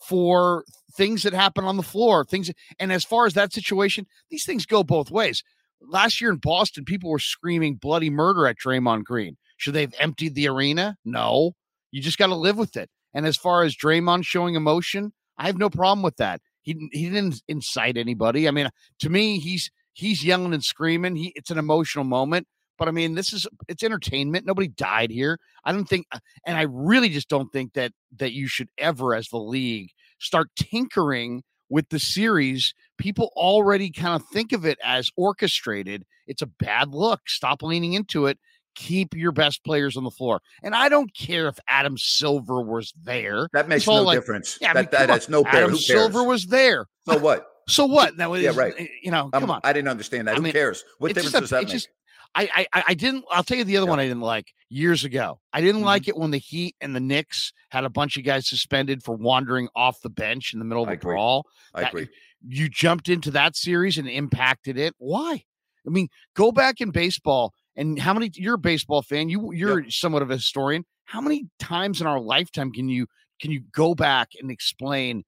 for 0.00 0.64
things 0.96 1.22
that 1.22 1.32
happen 1.32 1.64
on 1.64 1.76
the 1.76 1.82
floor. 1.82 2.24
Things, 2.24 2.50
and 2.78 2.92
as 2.92 3.04
far 3.04 3.26
as 3.26 3.34
that 3.34 3.52
situation, 3.52 4.06
these 4.30 4.44
things 4.44 4.66
go 4.66 4.84
both 4.84 5.10
ways. 5.10 5.42
Last 5.80 6.20
year 6.20 6.30
in 6.30 6.36
Boston, 6.36 6.84
people 6.84 7.10
were 7.10 7.18
screaming 7.18 7.74
bloody 7.74 8.10
murder 8.10 8.46
at 8.46 8.56
Draymond 8.58 9.04
Green. 9.04 9.36
Should 9.56 9.74
they 9.74 9.82
have 9.82 9.94
emptied 9.98 10.34
the 10.34 10.48
arena? 10.48 10.96
No. 11.04 11.52
You 11.90 12.02
just 12.02 12.18
got 12.18 12.26
to 12.28 12.34
live 12.34 12.56
with 12.56 12.76
it. 12.76 12.90
And 13.14 13.26
as 13.26 13.36
far 13.36 13.62
as 13.62 13.74
Draymond 13.74 14.24
showing 14.24 14.54
emotion, 14.54 15.12
I 15.38 15.46
have 15.46 15.58
no 15.58 15.70
problem 15.70 16.02
with 16.02 16.16
that. 16.16 16.40
He 16.62 16.88
he 16.92 17.08
didn't 17.08 17.42
incite 17.48 17.96
anybody. 17.96 18.48
I 18.48 18.50
mean, 18.50 18.68
to 18.98 19.08
me, 19.08 19.38
he's 19.38 19.70
he's 19.92 20.24
yelling 20.24 20.52
and 20.52 20.64
screaming. 20.64 21.16
He 21.16 21.32
it's 21.36 21.50
an 21.50 21.58
emotional 21.58 22.04
moment. 22.04 22.46
But 22.78 22.88
I 22.88 22.90
mean, 22.90 23.14
this 23.14 23.32
is 23.32 23.46
it's 23.68 23.82
entertainment. 23.82 24.46
Nobody 24.46 24.68
died 24.68 25.10
here. 25.10 25.38
I 25.64 25.72
don't 25.72 25.88
think, 25.88 26.06
uh, 26.12 26.18
and 26.46 26.56
I 26.56 26.62
really 26.62 27.08
just 27.08 27.28
don't 27.28 27.52
think 27.52 27.72
that 27.74 27.92
that 28.16 28.32
you 28.32 28.46
should 28.48 28.68
ever, 28.78 29.14
as 29.14 29.28
the 29.28 29.38
league, 29.38 29.90
start 30.18 30.48
tinkering 30.56 31.42
with 31.68 31.88
the 31.88 31.98
series. 31.98 32.74
People 32.98 33.32
already 33.36 33.90
kind 33.90 34.20
of 34.20 34.26
think 34.28 34.52
of 34.52 34.64
it 34.64 34.78
as 34.84 35.10
orchestrated. 35.16 36.04
It's 36.26 36.42
a 36.42 36.46
bad 36.46 36.94
look. 36.94 37.20
Stop 37.26 37.62
leaning 37.62 37.94
into 37.94 38.26
it. 38.26 38.38
Keep 38.74 39.14
your 39.14 39.32
best 39.32 39.64
players 39.64 39.96
on 39.96 40.04
the 40.04 40.10
floor. 40.10 40.40
And 40.62 40.74
I 40.74 40.90
don't 40.90 41.14
care 41.14 41.48
if 41.48 41.58
Adam 41.66 41.96
Silver 41.96 42.60
was 42.60 42.92
there. 43.02 43.48
That 43.54 43.68
makes 43.68 43.86
no 43.86 44.02
like, 44.02 44.18
difference. 44.18 44.58
Yeah, 44.60 44.72
I 44.72 44.74
mean, 44.74 44.88
that, 44.92 45.06
that's 45.06 45.30
no 45.30 45.44
Adam 45.46 45.76
Silver 45.76 46.22
was 46.24 46.46
there. 46.46 46.86
So 47.08 47.18
what? 47.18 47.48
So 47.68 47.86
what? 47.86 48.16
That 48.18 48.30
was 48.30 48.42
yeah, 48.42 48.52
right. 48.54 48.74
Eh, 48.78 48.86
you 49.02 49.10
know, 49.10 49.30
come 49.32 49.44
um, 49.44 49.50
on. 49.50 49.60
I 49.64 49.72
didn't 49.72 49.88
understand 49.88 50.28
that. 50.28 50.36
I 50.36 50.40
Who 50.40 50.52
cares? 50.52 50.84
What 50.98 51.14
difference 51.14 51.34
a, 51.34 51.40
does 51.40 51.50
that 51.50 51.64
make? 51.64 51.68
Just, 51.68 51.88
I, 52.34 52.66
I 52.72 52.84
I 52.88 52.94
didn't. 52.94 53.24
I'll 53.30 53.42
tell 53.42 53.58
you 53.58 53.64
the 53.64 53.76
other 53.76 53.86
yeah. 53.86 53.90
one 53.90 54.00
I 54.00 54.06
didn't 54.06 54.22
like 54.22 54.52
years 54.68 55.04
ago. 55.04 55.40
I 55.52 55.60
didn't 55.60 55.76
mm-hmm. 55.76 55.86
like 55.86 56.08
it 56.08 56.16
when 56.16 56.30
the 56.30 56.38
Heat 56.38 56.76
and 56.80 56.94
the 56.94 57.00
Knicks 57.00 57.52
had 57.70 57.84
a 57.84 57.90
bunch 57.90 58.16
of 58.16 58.24
guys 58.24 58.48
suspended 58.48 59.02
for 59.02 59.14
wandering 59.14 59.68
off 59.74 60.00
the 60.02 60.10
bench 60.10 60.52
in 60.52 60.58
the 60.58 60.64
middle 60.64 60.84
of 60.84 60.90
the 60.90 60.96
brawl. 60.96 61.46
I 61.74 61.82
that, 61.82 61.90
agree. 61.90 62.08
You 62.46 62.68
jumped 62.68 63.08
into 63.08 63.30
that 63.32 63.56
series 63.56 63.98
and 63.98 64.08
impacted 64.08 64.78
it. 64.78 64.94
Why? 64.98 65.44
I 65.86 65.90
mean, 65.90 66.08
go 66.34 66.52
back 66.52 66.80
in 66.80 66.90
baseball 66.90 67.54
And 67.76 67.98
how 67.98 68.12
many? 68.12 68.30
You're 68.34 68.54
a 68.54 68.58
baseball 68.58 69.02
fan. 69.02 69.28
You 69.28 69.52
you're 69.52 69.82
yep. 69.82 69.92
somewhat 69.92 70.22
of 70.22 70.30
a 70.30 70.34
historian. 70.34 70.84
How 71.04 71.20
many 71.20 71.48
times 71.58 72.00
in 72.00 72.06
our 72.06 72.20
lifetime 72.20 72.72
can 72.72 72.88
you 72.88 73.06
can 73.40 73.50
you 73.50 73.62
go 73.72 73.94
back 73.94 74.30
and 74.40 74.50
explain? 74.50 75.24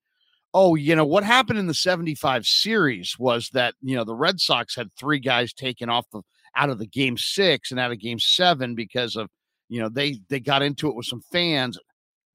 Oh, 0.53 0.73
you 0.75 0.95
know 0.95 1.05
what 1.05 1.23
happened 1.23 1.59
in 1.59 1.67
the 1.67 1.73
'75 1.73 2.45
series 2.45 3.15
was 3.17 3.49
that 3.53 3.75
you 3.81 3.95
know 3.95 4.03
the 4.03 4.15
Red 4.15 4.39
Sox 4.39 4.75
had 4.75 4.91
three 4.93 5.19
guys 5.19 5.53
taken 5.53 5.89
off 5.89 6.05
the 6.11 6.21
out 6.59 6.69
of 6.69 6.77
the 6.77 6.85
game 6.85 7.17
six 7.17 7.71
and 7.71 7.79
out 7.79 7.91
of 7.91 7.99
game 7.99 8.19
seven 8.19 8.75
because 8.75 9.15
of 9.15 9.29
you 9.69 9.79
know 9.79 9.89
they 9.89 10.19
they 10.29 10.39
got 10.39 10.61
into 10.61 10.89
it 10.89 10.95
with 10.95 11.05
some 11.05 11.21
fans. 11.31 11.79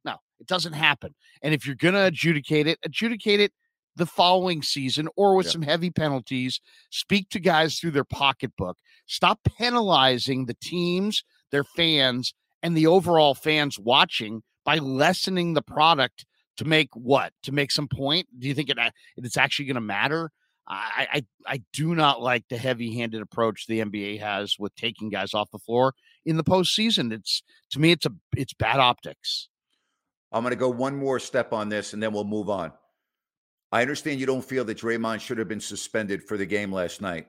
No, 0.05 0.17
it 0.41 0.47
doesn't 0.47 0.73
happen. 0.73 1.15
And 1.43 1.55
if 1.55 1.67
you're 1.67 1.77
gonna 1.77 2.07
adjudicate 2.07 2.67
it, 2.67 2.79
adjudicate 2.85 3.41
it 3.41 3.53
the 3.97 4.07
following 4.07 4.63
season 4.63 5.09
or 5.17 5.37
with 5.37 5.47
yeah. 5.47 5.53
some 5.53 5.63
heavy 5.63 5.91
penalties. 5.91 6.61
Speak 6.91 7.29
to 7.31 7.39
guys 7.39 7.79
through 7.79 7.93
their 7.93 8.05
pocketbook. 8.05 8.77
Stop 9.07 9.39
penalizing 9.59 10.47
the 10.47 10.57
teams, 10.61 11.23
their 11.53 11.65
fans, 11.65 12.35
and 12.63 12.77
the 12.77 12.87
overall 12.87 13.35
fans 13.35 13.79
watching 13.79 14.43
by 14.65 14.79
lessening 14.79 15.53
the 15.53 15.63
product 15.63 16.25
to 16.57 16.65
make 16.65 16.89
what? 16.95 17.33
To 17.43 17.53
make 17.53 17.71
some 17.71 17.89
point? 17.89 18.27
Do 18.39 18.49
you 18.49 18.55
think 18.55 18.71
it 18.71 18.79
uh, 18.79 18.91
it's 19.17 19.37
actually 19.37 19.67
going 19.67 19.75
to 19.75 19.81
matter? 19.81 20.31
I, 20.67 21.07
I 21.13 21.25
I 21.47 21.63
do 21.73 21.95
not 21.95 22.23
like 22.23 22.45
the 22.49 22.57
heavy-handed 22.57 23.21
approach 23.21 23.67
the 23.67 23.81
NBA 23.81 24.21
has 24.21 24.57
with 24.59 24.75
taking 24.75 25.11
guys 25.11 25.35
off 25.35 25.51
the 25.51 25.59
floor 25.59 25.95
in 26.25 26.37
the 26.37 26.45
postseason. 26.45 27.13
It's 27.13 27.43
to 27.71 27.81
me, 27.81 27.93
it's 27.93 28.07
a 28.07 28.13
it's 28.37 28.55
bad 28.55 28.81
optics. 28.81 29.49
I'm 30.33 30.43
going 30.43 30.51
to 30.51 30.57
go 30.57 30.71
one 30.71 30.97
more 30.97 31.21
step 31.21 31.53
on 31.53 31.69
this, 31.69 31.93
and 31.93 32.03
then 32.03 32.13
we'll 32.13 32.25
move 32.25 32.51
on. 32.51 32.73
I 33.71 33.83
understand 33.83 34.21
you 34.21 34.27
don't 34.27 34.45
feel 34.45 34.65
that 34.65 34.79
Draymond 34.79 35.21
should 35.21 35.39
have 35.39 35.49
been 35.49 35.61
suspended 35.61 36.25
for 36.25 36.37
the 36.37 36.47
game 36.47 36.73
last 36.73 37.01
night. 37.01 37.27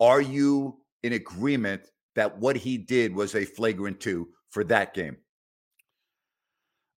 Are 0.00 0.20
you 0.20 0.78
in 1.02 1.12
agreement 1.12 1.82
that 2.14 2.38
what 2.38 2.56
he 2.56 2.78
did 2.78 3.14
was 3.14 3.34
a 3.34 3.44
flagrant 3.44 4.00
two 4.00 4.28
for 4.50 4.64
that 4.64 4.94
game? 4.94 5.16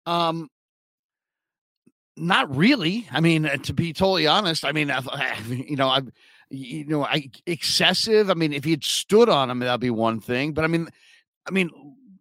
Um, 0.06 0.48
not 2.16 2.54
really. 2.54 3.06
I 3.10 3.20
mean, 3.20 3.46
uh, 3.46 3.56
to 3.58 3.72
be 3.72 3.92
totally 3.92 4.26
honest, 4.26 4.64
I 4.64 4.72
mean, 4.72 4.92
you 5.48 5.76
know, 5.76 5.88
I've, 5.88 6.10
you 6.50 6.84
know, 6.86 7.04
I 7.04 7.30
excessive. 7.46 8.30
I 8.30 8.34
mean, 8.34 8.52
if 8.52 8.64
he 8.64 8.70
had 8.70 8.84
stood 8.84 9.28
on 9.28 9.50
him, 9.50 9.58
that'd 9.60 9.80
be 9.80 9.90
one 9.90 10.20
thing. 10.20 10.52
But 10.52 10.64
I 10.64 10.68
mean, 10.68 10.88
I 11.46 11.50
mean, 11.50 11.70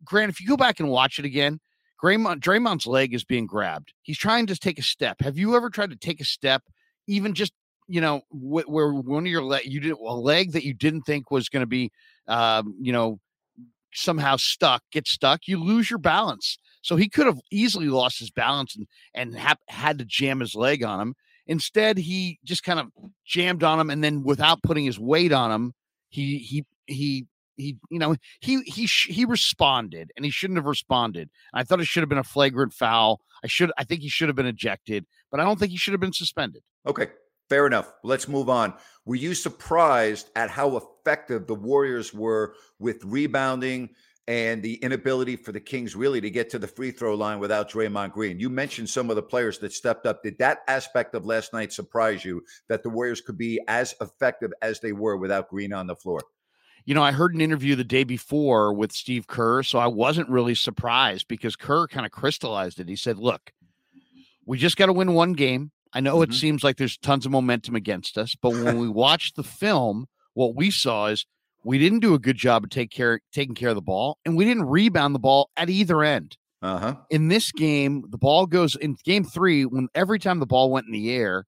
Grant, 0.03 0.31
if 0.31 0.41
you 0.41 0.47
go 0.47 0.57
back 0.57 0.79
and 0.79 0.89
watch 0.89 1.19
it 1.19 1.25
again, 1.25 1.59
Draymond, 2.03 2.39
Draymond's 2.39 2.87
leg 2.87 3.13
is 3.13 3.23
being 3.23 3.45
grabbed. 3.45 3.93
He's 4.01 4.17
trying 4.17 4.47
to 4.47 4.55
take 4.55 4.79
a 4.79 4.83
step. 4.83 5.21
Have 5.21 5.37
you 5.37 5.55
ever 5.55 5.69
tried 5.69 5.91
to 5.91 5.95
take 5.95 6.19
a 6.19 6.25
step, 6.25 6.63
even 7.07 7.33
just 7.33 7.53
you 7.87 8.01
know, 8.01 8.21
wh- 8.29 8.67
where 8.67 8.93
one 8.93 9.23
of 9.23 9.31
your 9.31 9.43
leg 9.43 9.65
you 9.65 9.79
did 9.79 9.91
a 9.91 10.13
leg 10.13 10.53
that 10.53 10.63
you 10.63 10.73
didn't 10.73 11.03
think 11.03 11.31
was 11.31 11.49
going 11.49 11.61
to 11.61 11.67
be, 11.67 11.91
um, 12.27 12.75
you 12.81 12.91
know, 12.91 13.19
somehow 13.93 14.35
stuck, 14.37 14.83
get 14.91 15.07
stuck, 15.07 15.47
you 15.47 15.61
lose 15.61 15.89
your 15.89 15.99
balance. 15.99 16.57
So 16.83 16.95
he 16.95 17.09
could 17.09 17.25
have 17.25 17.39
easily 17.51 17.87
lost 17.87 18.19
his 18.19 18.29
balance 18.29 18.75
and 18.75 18.87
and 19.15 19.37
ha- 19.37 19.55
had 19.67 19.97
to 19.99 20.05
jam 20.05 20.39
his 20.39 20.53
leg 20.53 20.83
on 20.83 20.99
him. 20.99 21.15
Instead, 21.47 21.97
he 21.97 22.39
just 22.43 22.63
kind 22.63 22.79
of 22.79 22.87
jammed 23.25 23.63
on 23.63 23.79
him, 23.79 23.89
and 23.89 24.03
then 24.03 24.23
without 24.23 24.63
putting 24.63 24.85
his 24.85 24.99
weight 24.99 25.31
on 25.33 25.51
him, 25.51 25.73
he 26.09 26.37
he 26.37 26.65
he 26.85 27.25
he 27.57 27.77
you 27.89 27.99
know 27.99 28.15
he 28.39 28.61
he 28.61 28.85
sh- 28.85 29.09
he 29.09 29.25
responded 29.25 30.11
and 30.15 30.23
he 30.23 30.31
shouldn't 30.31 30.57
have 30.57 30.65
responded. 30.65 31.29
I 31.53 31.63
thought 31.63 31.81
it 31.81 31.87
should 31.87 32.03
have 32.03 32.09
been 32.09 32.17
a 32.19 32.23
flagrant 32.23 32.73
foul. 32.73 33.21
I 33.43 33.47
should 33.47 33.73
i 33.77 33.83
think 33.83 34.01
he 34.01 34.07
should 34.07 34.29
have 34.29 34.37
been 34.37 34.45
ejected 34.45 35.05
but 35.29 35.41
i 35.41 35.43
don't 35.43 35.59
think 35.59 35.71
he 35.71 35.77
should 35.77 35.91
have 35.91 35.99
been 35.99 36.13
suspended. 36.13 36.63
Okay 36.87 37.09
fair 37.49 37.67
enough. 37.67 37.93
Let's 38.03 38.27
move 38.27 38.49
on. 38.49 38.73
Were 39.05 39.15
you 39.15 39.35
surprised 39.35 40.29
at 40.35 40.49
how 40.49 40.75
effective 40.77 41.45
the 41.45 41.53
warriors 41.53 42.13
were 42.13 42.55
with 42.79 43.03
rebounding 43.03 43.91
and 44.27 44.63
the 44.63 44.75
inability 44.75 45.35
for 45.35 45.51
the 45.51 45.59
Kings 45.59 45.95
really 45.95 46.21
to 46.21 46.29
get 46.29 46.49
to 46.51 46.59
the 46.59 46.67
free 46.67 46.91
throw 46.91 47.13
line 47.15 47.39
without 47.39 47.69
Draymond 47.69 48.13
Green. 48.13 48.39
You 48.39 48.49
mentioned 48.49 48.89
some 48.89 49.09
of 49.09 49.15
the 49.15 49.23
players 49.23 49.59
that 49.59 49.73
stepped 49.73 50.05
up. 50.05 50.23
Did 50.23 50.37
that 50.39 50.59
aspect 50.67 51.13
of 51.13 51.25
last 51.25 51.51
night 51.51 51.73
surprise 51.73 52.23
you 52.23 52.43
that 52.69 52.83
the 52.83 52.89
Warriors 52.89 53.21
could 53.21 53.37
be 53.37 53.59
as 53.67 53.93
effective 53.99 54.51
as 54.61 54.79
they 54.79 54.93
were 54.93 55.17
without 55.17 55.49
Green 55.49 55.73
on 55.73 55.87
the 55.87 55.95
floor? 55.95 56.21
you 56.85 56.93
know, 56.93 57.03
I 57.03 57.11
heard 57.11 57.33
an 57.33 57.41
interview 57.41 57.75
the 57.75 57.83
day 57.83 58.03
before 58.03 58.73
with 58.73 58.91
Steve 58.91 59.27
Kerr, 59.27 59.63
so 59.63 59.79
I 59.79 59.87
wasn't 59.87 60.29
really 60.29 60.55
surprised 60.55 61.27
because 61.27 61.55
Kerr 61.55 61.87
kind 61.87 62.05
of 62.05 62.11
crystallized 62.11 62.79
it. 62.79 62.89
He 62.89 62.95
said, 62.95 63.17
"Look, 63.17 63.53
we 64.45 64.57
just 64.57 64.77
got 64.77 64.87
to 64.87 64.93
win 64.93 65.13
one 65.13 65.33
game. 65.33 65.71
I 65.93 66.01
know 66.01 66.17
mm-hmm. 66.17 66.31
it 66.31 66.35
seems 66.35 66.63
like 66.63 66.77
there's 66.77 66.97
tons 66.97 67.25
of 67.25 67.31
momentum 67.31 67.75
against 67.75 68.17
us, 68.17 68.35
but 68.35 68.51
when 68.51 68.79
we 68.79 68.89
watched 68.89 69.35
the 69.35 69.43
film, 69.43 70.07
what 70.33 70.55
we 70.55 70.71
saw 70.71 71.07
is 71.07 71.25
we 71.63 71.77
didn't 71.77 71.99
do 71.99 72.13
a 72.13 72.19
good 72.19 72.37
job 72.37 72.63
of 72.63 72.69
take 72.69 72.91
care 72.91 73.21
taking 73.31 73.55
care 73.55 73.69
of 73.69 73.75
the 73.75 73.81
ball, 73.81 74.17
and 74.25 74.35
we 74.35 74.45
didn't 74.45 74.65
rebound 74.65 75.15
the 75.15 75.19
ball 75.19 75.49
at 75.57 75.69
either 75.69 76.03
end. 76.03 76.37
Uh-huh. 76.61 76.95
In 77.09 77.27
this 77.27 77.51
game, 77.51 78.05
the 78.09 78.17
ball 78.17 78.45
goes 78.45 78.75
in 78.75 78.95
game 79.03 79.25
three 79.25 79.65
when 79.65 79.89
every 79.95 80.19
time 80.19 80.39
the 80.39 80.45
ball 80.45 80.71
went 80.71 80.85
in 80.85 80.93
the 80.93 81.11
air, 81.11 81.45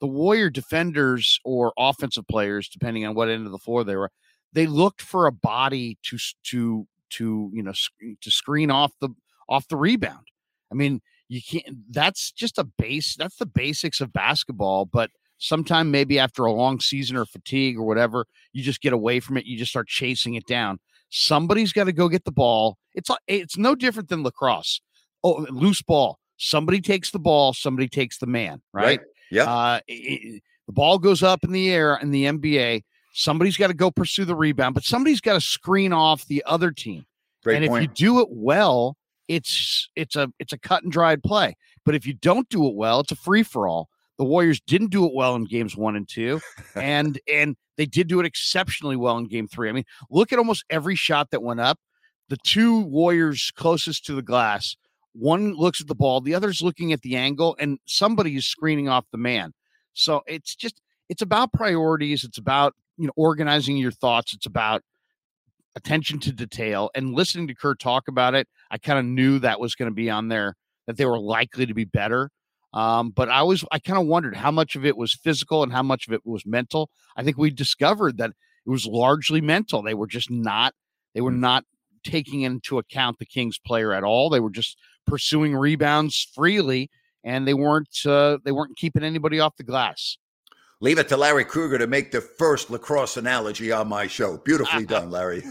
the 0.00 0.08
Warrior 0.08 0.50
defenders 0.50 1.38
or 1.44 1.72
offensive 1.78 2.26
players, 2.26 2.68
depending 2.68 3.06
on 3.06 3.14
what 3.14 3.28
end 3.28 3.46
of 3.46 3.52
the 3.52 3.58
floor 3.58 3.84
they 3.84 3.96
were, 3.96 4.10
they 4.52 4.66
looked 4.66 5.02
for 5.02 5.26
a 5.26 5.32
body 5.32 5.98
to 6.04 6.18
to 6.44 6.86
to 7.10 7.50
you 7.52 7.62
know 7.62 7.72
to 8.20 8.30
screen 8.30 8.70
off 8.70 8.92
the 9.00 9.10
off 9.48 9.68
the 9.68 9.76
rebound. 9.76 10.26
I 10.72 10.74
mean, 10.74 11.00
you 11.28 11.40
can't. 11.42 11.92
That's 11.92 12.32
just 12.32 12.58
a 12.58 12.64
base. 12.64 13.16
That's 13.16 13.36
the 13.36 13.46
basics 13.46 14.00
of 14.00 14.12
basketball. 14.12 14.86
But 14.86 15.10
sometime 15.40 15.90
maybe 15.90 16.18
after 16.18 16.44
a 16.44 16.52
long 16.52 16.78
season 16.78 17.16
or 17.16 17.24
fatigue 17.24 17.76
or 17.76 17.82
whatever, 17.82 18.26
you 18.52 18.62
just 18.62 18.80
get 18.80 18.92
away 18.92 19.18
from 19.18 19.36
it. 19.36 19.46
You 19.46 19.58
just 19.58 19.70
start 19.70 19.88
chasing 19.88 20.34
it 20.34 20.46
down. 20.46 20.78
Somebody's 21.08 21.72
got 21.72 21.84
to 21.84 21.92
go 21.92 22.08
get 22.08 22.24
the 22.24 22.30
ball. 22.30 22.78
It's 22.94 23.10
it's 23.26 23.56
no 23.56 23.74
different 23.74 24.08
than 24.08 24.22
lacrosse. 24.22 24.80
Oh, 25.24 25.46
loose 25.50 25.82
ball. 25.82 26.20
Somebody 26.36 26.80
takes 26.80 27.10
the 27.10 27.18
ball. 27.18 27.52
Somebody 27.52 27.88
takes 27.88 28.18
the 28.18 28.26
man. 28.26 28.62
Right. 28.72 28.84
right. 28.84 29.00
Yeah. 29.30 29.44
Uh, 29.44 29.80
the 29.88 30.40
ball 30.68 30.98
goes 30.98 31.22
up 31.22 31.42
in 31.42 31.52
the 31.52 31.70
air 31.70 31.98
in 32.00 32.10
the 32.10 32.26
NBA. 32.26 32.84
Somebody's 33.12 33.56
got 33.56 33.68
to 33.68 33.74
go 33.74 33.90
pursue 33.90 34.24
the 34.24 34.36
rebound, 34.36 34.74
but 34.74 34.84
somebody's 34.84 35.20
got 35.20 35.34
to 35.34 35.40
screen 35.40 35.92
off 35.92 36.24
the 36.26 36.44
other 36.46 36.70
team. 36.70 37.04
Great 37.42 37.56
and 37.56 37.66
point. 37.66 37.84
if 37.84 37.90
you 37.90 37.94
do 37.94 38.20
it 38.20 38.28
well, 38.30 38.96
it's 39.26 39.88
it's 39.96 40.16
a 40.16 40.32
it's 40.38 40.52
a 40.52 40.58
cut 40.58 40.82
and 40.82 40.92
dried 40.92 41.22
play. 41.22 41.56
But 41.84 41.94
if 41.94 42.06
you 42.06 42.14
don't 42.14 42.48
do 42.48 42.66
it 42.68 42.74
well, 42.74 43.00
it's 43.00 43.12
a 43.12 43.16
free 43.16 43.42
for 43.42 43.66
all. 43.66 43.88
The 44.20 44.26
Warriors 44.26 44.60
didn't 44.60 44.90
do 44.90 45.06
it 45.06 45.14
well 45.14 45.34
in 45.34 45.44
games 45.44 45.78
one 45.78 45.96
and 45.96 46.06
two, 46.06 46.42
and 46.74 47.18
and 47.32 47.56
they 47.78 47.86
did 47.86 48.06
do 48.06 48.20
it 48.20 48.26
exceptionally 48.26 48.94
well 48.94 49.16
in 49.16 49.24
game 49.24 49.48
three. 49.48 49.70
I 49.70 49.72
mean, 49.72 49.86
look 50.10 50.30
at 50.30 50.38
almost 50.38 50.62
every 50.68 50.94
shot 50.94 51.30
that 51.30 51.42
went 51.42 51.60
up. 51.60 51.78
The 52.28 52.36
two 52.36 52.80
Warriors 52.80 53.50
closest 53.56 54.04
to 54.04 54.14
the 54.14 54.20
glass, 54.20 54.76
one 55.14 55.54
looks 55.54 55.80
at 55.80 55.86
the 55.86 55.94
ball, 55.94 56.20
the 56.20 56.34
other's 56.34 56.60
looking 56.60 56.92
at 56.92 57.00
the 57.00 57.16
angle, 57.16 57.56
and 57.58 57.78
somebody 57.86 58.36
is 58.36 58.44
screening 58.44 58.90
off 58.90 59.06
the 59.10 59.16
man. 59.16 59.54
So 59.94 60.20
it's 60.26 60.54
just 60.54 60.82
it's 61.08 61.22
about 61.22 61.54
priorities. 61.54 62.22
It's 62.22 62.36
about 62.36 62.74
you 62.98 63.06
know 63.06 63.14
organizing 63.16 63.78
your 63.78 63.90
thoughts 63.90 64.34
it's 64.34 64.44
about 64.44 64.82
attention 65.76 66.18
to 66.18 66.32
detail 66.32 66.90
and 66.94 67.14
listening 67.14 67.48
to 67.48 67.54
Kerr 67.54 67.74
talk 67.74 68.06
about 68.06 68.34
it 68.34 68.46
I 68.70 68.76
kind 68.76 68.98
of 68.98 69.06
knew 69.06 69.38
that 69.38 69.60
was 69.60 69.74
going 69.74 69.90
to 69.90 69.94
be 69.94 70.10
on 70.10 70.28
there 70.28 70.56
that 70.86 70.98
they 70.98 71.06
were 71.06 71.18
likely 71.18 71.64
to 71.64 71.72
be 71.72 71.84
better 71.84 72.28
um, 72.72 73.10
but 73.10 73.28
I 73.28 73.42
was 73.42 73.64
I 73.70 73.78
kind 73.78 73.98
of 73.98 74.06
wondered 74.06 74.36
how 74.36 74.50
much 74.50 74.76
of 74.76 74.84
it 74.84 74.96
was 74.96 75.14
physical 75.14 75.62
and 75.62 75.72
how 75.72 75.82
much 75.82 76.06
of 76.06 76.12
it 76.12 76.24
was 76.24 76.44
mental 76.46 76.90
I 77.16 77.22
think 77.22 77.36
we 77.36 77.50
discovered 77.50 78.18
that 78.18 78.30
it 78.30 78.70
was 78.70 78.86
largely 78.86 79.40
mental 79.40 79.82
they 79.82 79.94
were 79.94 80.06
just 80.06 80.30
not 80.30 80.74
they 81.14 81.20
were 81.20 81.30
not 81.30 81.64
taking 82.04 82.42
into 82.42 82.78
account 82.78 83.18
the 83.18 83.26
Kings 83.26 83.58
player 83.58 83.92
at 83.92 84.04
all 84.04 84.30
they 84.30 84.40
were 84.40 84.50
just 84.50 84.78
pursuing 85.06 85.56
rebounds 85.56 86.28
freely 86.34 86.90
and 87.24 87.46
they 87.46 87.54
weren't 87.54 88.06
uh, 88.06 88.38
they 88.44 88.52
weren't 88.52 88.76
keeping 88.76 89.04
anybody 89.04 89.40
off 89.40 89.56
the 89.56 89.64
glass 89.64 90.16
Leave 90.82 90.98
it 90.98 91.08
to 91.08 91.16
Larry 91.16 91.44
Krueger 91.44 91.76
to 91.78 91.86
make 91.86 92.10
the 92.10 92.22
first 92.22 92.70
lacrosse 92.70 93.18
analogy 93.18 93.70
on 93.70 93.88
my 93.88 94.06
show. 94.06 94.38
Beautifully 94.38 94.86
done, 94.86 95.10
Larry. 95.10 95.44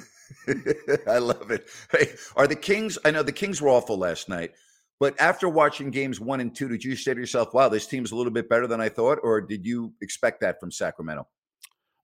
I 1.07 1.19
love 1.19 1.51
it. 1.51 1.67
Hey, 1.91 2.13
are 2.35 2.47
the 2.47 2.55
Kings? 2.55 2.97
I 3.05 3.11
know 3.11 3.21
the 3.21 3.31
Kings 3.31 3.61
were 3.61 3.69
awful 3.69 3.97
last 3.97 4.27
night, 4.27 4.53
but 4.99 5.19
after 5.19 5.47
watching 5.47 5.91
games 5.91 6.19
one 6.19 6.41
and 6.41 6.53
two, 6.55 6.67
did 6.67 6.83
you 6.83 6.95
say 6.95 7.13
to 7.13 7.19
yourself, 7.19 7.53
"Wow, 7.53 7.69
this 7.69 7.87
team's 7.87 8.11
a 8.11 8.15
little 8.15 8.31
bit 8.31 8.49
better 8.49 8.67
than 8.67 8.81
I 8.81 8.89
thought," 8.89 9.19
or 9.23 9.41
did 9.41 9.65
you 9.65 9.93
expect 10.01 10.41
that 10.41 10.59
from 10.59 10.71
Sacramento? 10.71 11.27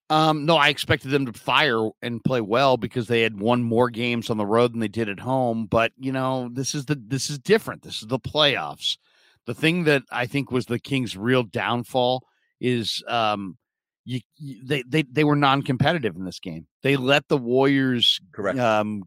Um, 0.09 0.45
no, 0.45 0.55
I 0.55 0.69
expected 0.69 1.09
them 1.09 1.25
to 1.25 1.33
fire 1.33 1.89
and 2.01 2.23
play 2.23 2.39
well 2.39 2.77
because 2.77 3.07
they 3.07 3.21
had 3.21 3.39
won 3.39 3.63
more 3.63 3.89
games 3.89 4.29
on 4.29 4.37
the 4.37 4.45
road 4.45 4.73
than 4.73 4.79
they 4.79 4.87
did 4.87 5.09
at 5.09 5.19
home. 5.19 5.65
But 5.65 5.91
you 5.97 6.11
know, 6.11 6.49
this 6.51 6.75
is 6.75 6.85
the 6.85 6.95
this 6.95 7.29
is 7.29 7.39
different. 7.39 7.81
This 7.81 8.01
is 8.01 8.07
the 8.07 8.19
playoffs. 8.19 8.97
The 9.45 9.55
thing 9.55 9.83
that 9.85 10.03
I 10.11 10.25
think 10.25 10.51
was 10.51 10.65
the 10.65 10.79
Kings' 10.79 11.17
real 11.17 11.43
downfall 11.43 12.25
is 12.61 13.03
um, 13.07 13.57
you, 14.05 14.21
you, 14.37 14.63
they 14.63 14.83
they 14.83 15.03
they 15.03 15.23
were 15.23 15.35
non-competitive 15.35 16.15
in 16.15 16.23
this 16.23 16.39
game. 16.39 16.67
They 16.83 16.97
let 16.97 17.27
the 17.27 17.37
Warriors 17.37 18.21
correct 18.31 18.59
um, 18.59 19.03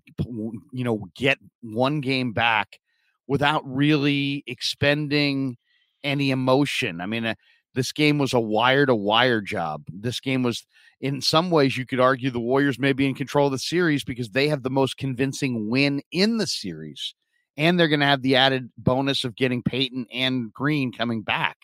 you 0.73 0.85
know 0.85 1.07
get 1.14 1.38
one 1.62 2.00
game 2.00 2.33
back 2.33 2.80
without 3.28 3.62
really 3.64 4.42
expending 4.49 5.56
any 6.02 6.32
emotion. 6.32 7.00
I 7.00 7.06
mean, 7.06 7.25
uh, 7.25 7.35
This 7.75 7.92
game 7.92 8.18
was 8.18 8.32
a 8.32 8.40
wire 8.40 8.87
to 8.87 8.94
wire 8.94 9.40
job. 9.40 9.85
This 9.92 10.18
game 10.18 10.42
was, 10.42 10.66
in 11.00 11.20
some 11.20 11.50
ways, 11.50 11.76
you 11.76 11.87
could 11.87 12.00
argue 12.00 12.30
the 12.30 12.40
Warriors 12.40 12.78
may 12.78 12.92
be 12.92 13.06
in 13.06 13.14
control 13.14 13.47
of 13.47 13.52
the 13.52 13.58
series 13.58 14.02
because 14.02 14.30
they 14.30 14.49
have 14.49 14.62
the 14.62 14.70
most 14.70 14.97
convincing 14.97 15.70
win 15.70 16.02
in 16.11 16.38
the 16.38 16.47
series. 16.47 17.14
And 17.56 17.78
they're 17.78 17.88
going 17.88 18.00
to 18.00 18.06
have 18.06 18.23
the 18.23 18.37
added 18.37 18.70
bonus 18.78 19.25
of 19.25 19.37
getting 19.37 19.62
Payton 19.62 20.06
and 20.12 20.52
Green 20.52 20.90
coming 20.90 21.23
back. 21.23 21.56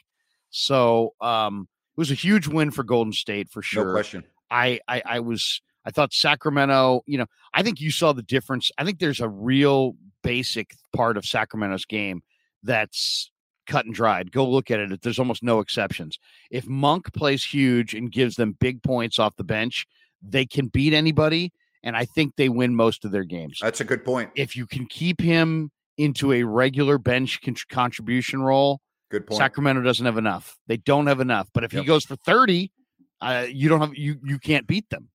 So 0.51 1.15
um, 1.21 1.67
it 1.97 2.01
was 2.01 2.11
a 2.11 2.15
huge 2.15 2.47
win 2.47 2.71
for 2.71 2.85
Golden 2.85 3.13
State 3.13 3.49
for 3.49 3.63
sure. 3.63 3.87
No 3.87 3.93
question. 3.93 4.25
I, 4.51 4.81
I, 4.87 5.03
I 5.05 5.21
was 5.21 5.63
I 5.85 5.91
thought 5.91 6.13
Sacramento, 6.13 7.03
you 7.07 7.19
know, 7.19 7.27
I 7.53 7.63
think 7.63 7.81
you 7.81 7.91
saw 7.91 8.13
the 8.13 8.23
difference. 8.23 8.71
I 8.79 8.85
think 8.85 8.99
there's 8.99 9.21
a 9.21 9.29
real 9.29 9.95
basic 10.23 10.75
part 10.95 11.17
of 11.17 11.25
Sacramento's 11.25 11.85
game 11.85 12.23
that's 12.63 13.31
cut 13.67 13.85
and 13.85 13.95
dried. 13.95 14.33
Go 14.33 14.49
look 14.49 14.71
at 14.71 14.81
it. 14.81 15.03
There's 15.03 15.19
almost 15.19 15.43
no 15.43 15.61
exceptions. 15.61 16.19
If 16.51 16.67
Monk 16.67 17.13
plays 17.13 17.45
huge 17.45 17.95
and 17.95 18.11
gives 18.11 18.37
them 18.37 18.57
big 18.59 18.83
points 18.83 19.19
off 19.19 19.37
the 19.37 19.45
bench, 19.45 19.87
they 20.23 20.47
can 20.47 20.69
beat 20.69 20.93
anybody. 20.93 21.53
And 21.83 21.97
I 21.97 22.07
think 22.07 22.37
they 22.37 22.49
win 22.49 22.75
most 22.75 23.05
of 23.05 23.13
their 23.13 23.25
games. 23.25 23.59
That's 23.61 23.81
a 23.81 23.85
good 23.85 24.05
point. 24.05 24.31
If 24.35 24.57
you 24.57 24.67
can 24.67 24.87
keep 24.87 25.21
him 25.21 25.71
into 25.99 26.33
a 26.33 26.43
regular 26.43 26.99
bench 26.99 27.41
con- 27.43 27.57
contribution 27.69 28.43
role, 28.43 28.81
good 29.11 29.27
point. 29.27 29.39
Sacramento 29.39 29.83
doesn't 29.83 30.07
have 30.07 30.17
enough. 30.17 30.57
They 30.67 30.79
don't 30.79 31.07
have 31.07 31.21
enough. 31.21 31.49
But 31.53 31.65
if 31.65 31.75
yep. 31.75 31.83
he 31.83 31.87
goes 31.87 32.05
for 32.05 32.17
30, 32.17 32.73
uh, 33.21 33.47
you 33.51 33.69
don't 33.69 33.81
have 33.81 33.95
you 33.95 34.17
you 34.25 34.39
can't 34.39 34.67
beat 34.67 34.89
them. 34.89 35.11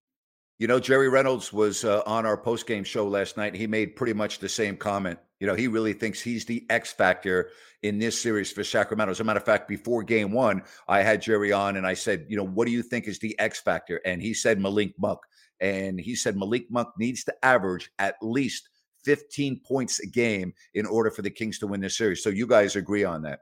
You 0.60 0.68
know, 0.68 0.78
Jerry 0.78 1.08
Reynolds 1.08 1.54
was 1.54 1.86
uh, 1.86 2.02
on 2.06 2.26
our 2.26 2.36
post 2.36 2.68
game 2.68 2.84
show 2.84 3.08
last 3.08 3.38
night. 3.38 3.56
He 3.56 3.66
made 3.66 3.96
pretty 3.96 4.12
much 4.12 4.40
the 4.40 4.50
same 4.50 4.76
comment. 4.76 5.18
You 5.40 5.48
know, 5.48 5.56
he 5.56 5.70
really 5.70 5.94
thinks 5.94 6.20
he's 6.20 6.44
the 6.44 6.66
X 6.70 6.92
factor 6.92 7.52
in 7.82 7.98
this 7.98 8.22
series 8.22 8.52
for 8.52 8.66
Sacramento. 8.66 9.12
As 9.12 9.22
a 9.22 9.24
matter 9.24 9.40
of 9.40 9.46
fact, 9.46 9.70
before 9.70 10.04
game 10.04 10.34
one, 10.34 10.62
I 10.90 11.02
had 11.02 11.22
Jerry 11.22 11.54
on 11.54 11.78
and 11.78 11.88
I 11.88 11.94
said, 11.94 12.26
you 12.28 12.36
know, 12.36 12.46
what 12.46 12.66
do 12.66 12.74
you 12.74 12.84
think 12.84 13.08
is 13.08 13.20
the 13.20 13.40
X 13.40 13.62
factor? 13.62 14.02
And 14.04 14.22
he 14.22 14.34
said 14.34 14.60
Malik 14.60 14.94
Monk. 15.00 15.20
And 15.62 15.98
he 15.98 16.14
said 16.14 16.36
Malik 16.36 16.70
Monk 16.70 16.90
needs 16.98 17.24
to 17.24 17.46
average 17.46 17.90
at 17.98 18.16
least 18.22 18.68
15 19.06 19.62
points 19.66 20.02
a 20.02 20.08
game 20.08 20.54
in 20.74 20.86
order 20.86 21.10
for 21.10 21.22
the 21.22 21.30
Kings 21.30 21.58
to 21.60 21.68
win 21.68 21.80
this 21.80 21.98
series. 21.98 22.22
So 22.22 22.30
you 22.30 22.46
guys 22.46 22.76
agree 22.76 23.06
on 23.06 23.22
that? 23.22 23.40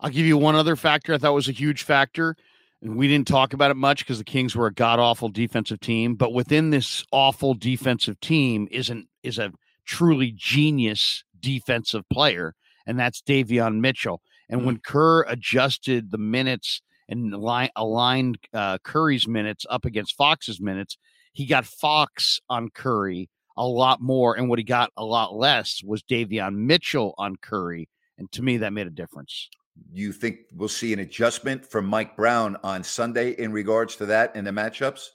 I'll 0.00 0.10
give 0.10 0.26
you 0.26 0.36
one 0.36 0.56
other 0.56 0.74
factor 0.74 1.14
I 1.14 1.18
thought 1.18 1.34
was 1.34 1.48
a 1.48 1.52
huge 1.52 1.84
factor. 1.84 2.36
And 2.82 2.96
we 2.96 3.08
didn't 3.08 3.28
talk 3.28 3.52
about 3.52 3.70
it 3.70 3.76
much 3.76 4.00
because 4.00 4.18
the 4.18 4.24
Kings 4.24 4.56
were 4.56 4.66
a 4.66 4.72
god 4.72 4.98
awful 4.98 5.28
defensive 5.28 5.80
team. 5.80 6.14
But 6.14 6.32
within 6.32 6.70
this 6.70 7.04
awful 7.12 7.54
defensive 7.54 8.18
team 8.20 8.68
isn't 8.70 9.08
is 9.22 9.38
a 9.38 9.52
truly 9.84 10.32
genius 10.34 11.24
defensive 11.38 12.08
player, 12.08 12.54
and 12.86 12.98
that's 12.98 13.20
Davion 13.20 13.80
Mitchell. 13.80 14.22
And 14.48 14.60
mm-hmm. 14.60 14.66
when 14.66 14.78
Kerr 14.78 15.22
adjusted 15.22 16.10
the 16.10 16.18
minutes 16.18 16.80
and 17.08 17.34
aligned 17.34 18.38
uh, 18.54 18.78
Curry's 18.78 19.28
minutes 19.28 19.66
up 19.68 19.84
against 19.84 20.16
Fox's 20.16 20.60
minutes, 20.60 20.96
he 21.32 21.44
got 21.44 21.66
Fox 21.66 22.40
on 22.48 22.70
Curry 22.70 23.28
a 23.56 23.66
lot 23.66 24.00
more, 24.00 24.36
and 24.36 24.48
what 24.48 24.58
he 24.58 24.64
got 24.64 24.90
a 24.96 25.04
lot 25.04 25.34
less 25.34 25.82
was 25.84 26.02
Davion 26.02 26.54
Mitchell 26.54 27.14
on 27.18 27.36
Curry. 27.36 27.88
And 28.16 28.30
to 28.32 28.42
me, 28.42 28.58
that 28.58 28.72
made 28.72 28.86
a 28.86 28.90
difference 28.90 29.48
you 29.92 30.12
think 30.12 30.40
we'll 30.54 30.68
see 30.68 30.92
an 30.92 30.98
adjustment 30.98 31.64
from 31.64 31.86
Mike 31.86 32.16
Brown 32.16 32.56
on 32.62 32.84
Sunday 32.84 33.32
in 33.32 33.52
regards 33.52 33.96
to 33.96 34.06
that 34.06 34.34
in 34.36 34.44
the 34.44 34.50
matchups? 34.50 35.08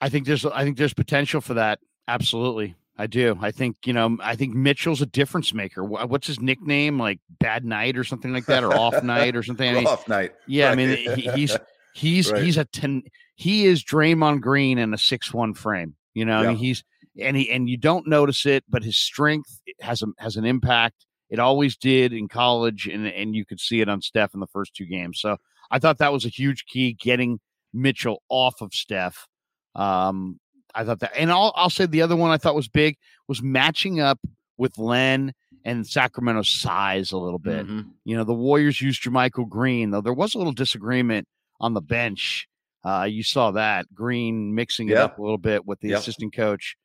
I 0.00 0.08
think 0.08 0.26
there's 0.26 0.44
I 0.44 0.64
think 0.64 0.76
there's 0.76 0.94
potential 0.94 1.40
for 1.40 1.54
that. 1.54 1.78
Absolutely. 2.08 2.74
I 2.98 3.06
do. 3.06 3.38
I 3.40 3.50
think, 3.50 3.78
you 3.86 3.92
know, 3.92 4.18
I 4.20 4.36
think 4.36 4.54
Mitchell's 4.54 5.00
a 5.00 5.06
difference 5.06 5.54
maker. 5.54 5.82
What's 5.82 6.26
his 6.26 6.40
nickname? 6.40 6.98
Like 6.98 7.20
bad 7.40 7.64
night 7.64 7.96
or 7.96 8.04
something 8.04 8.32
like 8.32 8.46
that, 8.46 8.62
or 8.62 8.74
off 8.74 9.02
night 9.04 9.34
or 9.34 9.42
something. 9.42 9.68
I 9.68 9.72
mean, 9.72 9.86
off 9.86 10.08
night. 10.08 10.32
Yeah. 10.46 10.66
Right. 10.66 10.72
I 10.72 10.74
mean, 10.76 10.96
he, 11.16 11.30
he's, 11.30 11.56
he's, 11.94 12.30
right. 12.30 12.42
he's 12.42 12.58
a 12.58 12.64
10, 12.66 13.02
he 13.34 13.66
is 13.66 13.82
Draymond 13.82 14.40
Green 14.40 14.78
in 14.78 14.92
a 14.92 14.98
six, 14.98 15.32
one 15.32 15.54
frame, 15.54 15.94
you 16.14 16.24
know, 16.24 16.42
yeah. 16.42 16.48
I 16.48 16.52
mean, 16.52 16.58
he's, 16.58 16.84
and 17.18 17.36
he, 17.36 17.50
and 17.50 17.68
you 17.68 17.76
don't 17.76 18.06
notice 18.06 18.46
it, 18.46 18.64
but 18.68 18.84
his 18.84 18.96
strength 18.96 19.60
has 19.80 20.02
a, 20.02 20.06
has 20.18 20.36
an 20.36 20.44
impact. 20.44 21.06
It 21.32 21.38
always 21.38 21.78
did 21.78 22.12
in 22.12 22.28
college, 22.28 22.86
and 22.86 23.06
and 23.06 23.34
you 23.34 23.46
could 23.46 23.58
see 23.58 23.80
it 23.80 23.88
on 23.88 24.02
Steph 24.02 24.34
in 24.34 24.40
the 24.40 24.46
first 24.46 24.74
two 24.74 24.84
games. 24.84 25.18
So 25.18 25.38
I 25.70 25.78
thought 25.78 25.96
that 25.98 26.12
was 26.12 26.26
a 26.26 26.28
huge 26.28 26.66
key, 26.66 26.92
getting 26.92 27.40
Mitchell 27.72 28.22
off 28.28 28.60
of 28.60 28.74
Steph. 28.74 29.26
Um, 29.74 30.38
I 30.74 30.84
thought 30.84 31.00
that, 31.00 31.12
and 31.16 31.32
I'll 31.32 31.54
I'll 31.56 31.70
say 31.70 31.86
the 31.86 32.02
other 32.02 32.16
one 32.16 32.30
I 32.30 32.36
thought 32.36 32.54
was 32.54 32.68
big 32.68 32.98
was 33.28 33.42
matching 33.42 33.98
up 33.98 34.18
with 34.58 34.76
Len 34.76 35.32
and 35.64 35.86
Sacramento's 35.86 36.50
size 36.50 37.12
a 37.12 37.18
little 37.18 37.38
bit. 37.38 37.66
Mm-hmm. 37.66 37.88
You 38.04 38.16
know, 38.18 38.24
the 38.24 38.34
Warriors 38.34 38.82
used 38.82 39.02
JaMychal 39.02 39.48
Green, 39.48 39.90
though 39.90 40.02
there 40.02 40.12
was 40.12 40.34
a 40.34 40.38
little 40.38 40.52
disagreement 40.52 41.26
on 41.60 41.72
the 41.72 41.80
bench. 41.80 42.46
Uh, 42.84 43.06
you 43.08 43.22
saw 43.22 43.52
that 43.52 43.86
Green 43.94 44.54
mixing 44.54 44.90
it 44.90 44.98
up 44.98 45.18
a 45.18 45.22
little 45.22 45.38
bit 45.38 45.64
with 45.64 45.80
the 45.80 45.90
yep. 45.90 46.00
assistant 46.00 46.34
coach. 46.34 46.76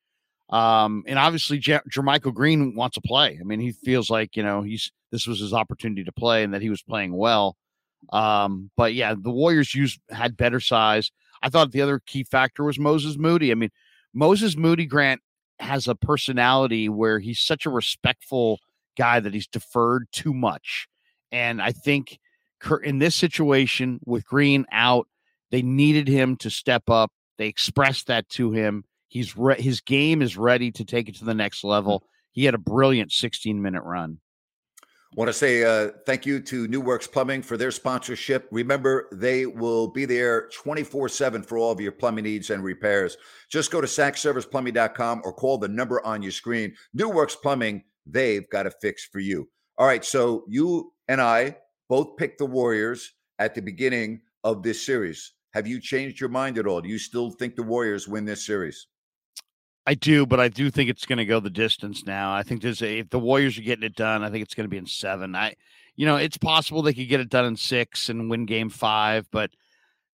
Um, 0.50 1.04
and 1.08 1.20
obviously, 1.20 1.60
J- 1.60 1.82
JaMychal 1.90 2.34
Green 2.34 2.76
wants 2.76 2.96
to 2.96 3.02
play. 3.02 3.38
I 3.40 3.44
mean, 3.44 3.60
he 3.60 3.72
feels 3.72 4.10
like 4.10 4.36
you 4.36 4.44
know 4.44 4.62
he's 4.62 4.92
this 5.12 5.28
was 5.28 5.40
his 5.40 5.54
opportunity 5.54 6.04
to 6.04 6.12
play, 6.12 6.44
and 6.44 6.54
that 6.54 6.62
he 6.62 6.70
was 6.70 6.82
playing 6.82 7.16
well. 7.16 7.58
Um, 8.12 8.72
but 8.78 8.94
yeah, 8.94 9.16
the 9.18 9.32
Warriors 9.32 9.76
used 9.76 10.00
had 10.10 10.38
better 10.38 10.60
size. 10.60 11.12
I 11.42 11.50
thought 11.50 11.72
the 11.72 11.82
other 11.82 12.00
key 12.06 12.24
factor 12.24 12.64
was 12.64 12.80
Moses 12.80 13.18
Moody. 13.18 13.52
I 13.52 13.56
mean, 13.56 13.72
Moses 14.14 14.56
Moody 14.56 14.86
Grant 14.86 15.22
has 15.60 15.88
a 15.88 15.96
personality 15.96 16.88
where 16.88 17.20
he's 17.20 17.40
such 17.40 17.66
a 17.66 17.70
respectful 17.70 18.60
guy 18.98 19.20
that 19.20 19.34
he's 19.34 19.48
deferred 19.48 20.08
too 20.12 20.34
much, 20.34 20.88
and 21.32 21.62
I 21.62 21.74
think 21.74 22.20
in 22.84 23.00
this 23.00 23.16
situation 23.16 24.00
with 24.06 24.26
Green 24.26 24.66
out, 24.72 25.08
they 25.52 25.62
needed 25.62 26.08
him 26.08 26.38
to 26.38 26.50
step 26.50 26.90
up. 26.90 27.12
They 27.38 27.48
expressed 27.48 28.08
that 28.08 28.30
to 28.30 28.52
him 28.52 28.86
He's 29.08 29.38
re- 29.38 29.62
his 29.62 29.82
game 29.82 30.22
is 30.22 30.38
ready 30.38 30.72
to 30.72 30.86
take 30.86 31.10
it 31.10 31.16
to 31.18 31.26
the 31.26 31.34
next 31.34 31.62
hmm. 31.62 31.70
level. 31.70 32.04
He 32.32 32.46
had 32.46 32.54
a 32.54 32.60
brilliant 32.60 33.12
16 33.12 33.62
minute 33.62 33.84
run. 33.84 34.20
Want 35.16 35.30
to 35.30 35.34
say 35.34 35.64
uh, 35.64 35.92
thank 36.06 36.26
you 36.26 36.42
to 36.42 36.68
New 36.68 36.82
Works 36.82 37.08
Plumbing 37.08 37.42
for 37.42 37.56
their 37.56 37.72
sponsorship. 37.72 38.48
Remember, 38.52 39.08
they 39.14 39.46
will 39.46 39.88
be 39.88 40.06
there 40.06 40.50
24 40.50 41.10
7 41.10 41.42
for 41.42 41.58
all 41.58 41.72
of 41.72 41.80
your 41.80 41.94
plumbing 41.94 42.26
needs 42.26 42.50
and 42.50 42.64
repairs. 42.64 43.18
Just 43.50 43.72
go 43.72 43.80
to 43.80 43.88
sackserviceplumbing.com 43.88 45.22
or 45.24 45.34
call 45.34 45.58
the 45.58 45.68
number 45.68 46.06
on 46.06 46.22
your 46.22 46.34
screen. 46.34 46.76
New 46.94 47.10
Works 47.10 47.36
Plumbing, 47.36 47.84
they've 48.06 48.48
got 48.50 48.68
a 48.68 48.72
fix 48.82 49.06
for 49.06 49.20
you. 49.20 49.50
All 49.78 49.88
right, 49.88 50.04
so 50.04 50.44
you 50.48 50.94
and 51.08 51.22
I 51.22 51.56
both 51.90 52.18
picked 52.18 52.40
the 52.40 52.46
Warriors 52.46 53.14
at 53.40 53.56
the 53.56 53.62
beginning 53.62 54.22
of 54.44 54.62
this 54.62 54.86
series. 54.86 55.34
Have 55.54 55.68
you 55.68 55.80
changed 55.80 56.20
your 56.20 56.30
mind 56.30 56.58
at 56.58 56.68
all? 56.68 56.82
Do 56.82 56.90
you 56.90 57.00
still 57.00 57.32
think 57.32 57.56
the 57.56 57.64
Warriors 57.64 58.08
win 58.08 58.26
this 58.26 58.46
series? 58.46 58.88
I 59.88 59.94
do, 59.94 60.26
but 60.26 60.42
I 60.42 60.50
do 60.50 60.70
think 60.70 60.90
it's 60.90 61.06
going 61.06 61.18
to 61.18 61.26
go 61.26 61.40
the 61.40 61.50
distance 61.50 62.06
now. 62.06 62.34
I 62.34 62.44
think 62.44 62.62
there's 62.62 62.82
a, 62.82 63.00
if 63.00 63.10
the 63.10 63.20
Warriors 63.20 63.58
are 63.58 63.62
getting 63.62 63.86
it 63.86 63.96
done, 63.96 64.22
I 64.22 64.30
think 64.30 64.44
it's 64.44 64.54
going 64.54 64.66
to 64.66 64.70
be 64.70 64.78
in 64.78 64.86
seven. 64.86 65.34
I, 65.34 65.56
you 65.96 66.06
know, 66.06 66.18
it's 66.18 66.38
possible 66.38 66.82
they 66.82 66.94
could 66.94 67.08
get 67.08 67.22
it 67.22 67.30
done 67.30 67.46
in 67.46 67.56
six 67.56 68.10
and 68.10 68.30
win 68.30 68.46
game 68.46 68.70
five, 68.70 69.28
but 69.32 69.50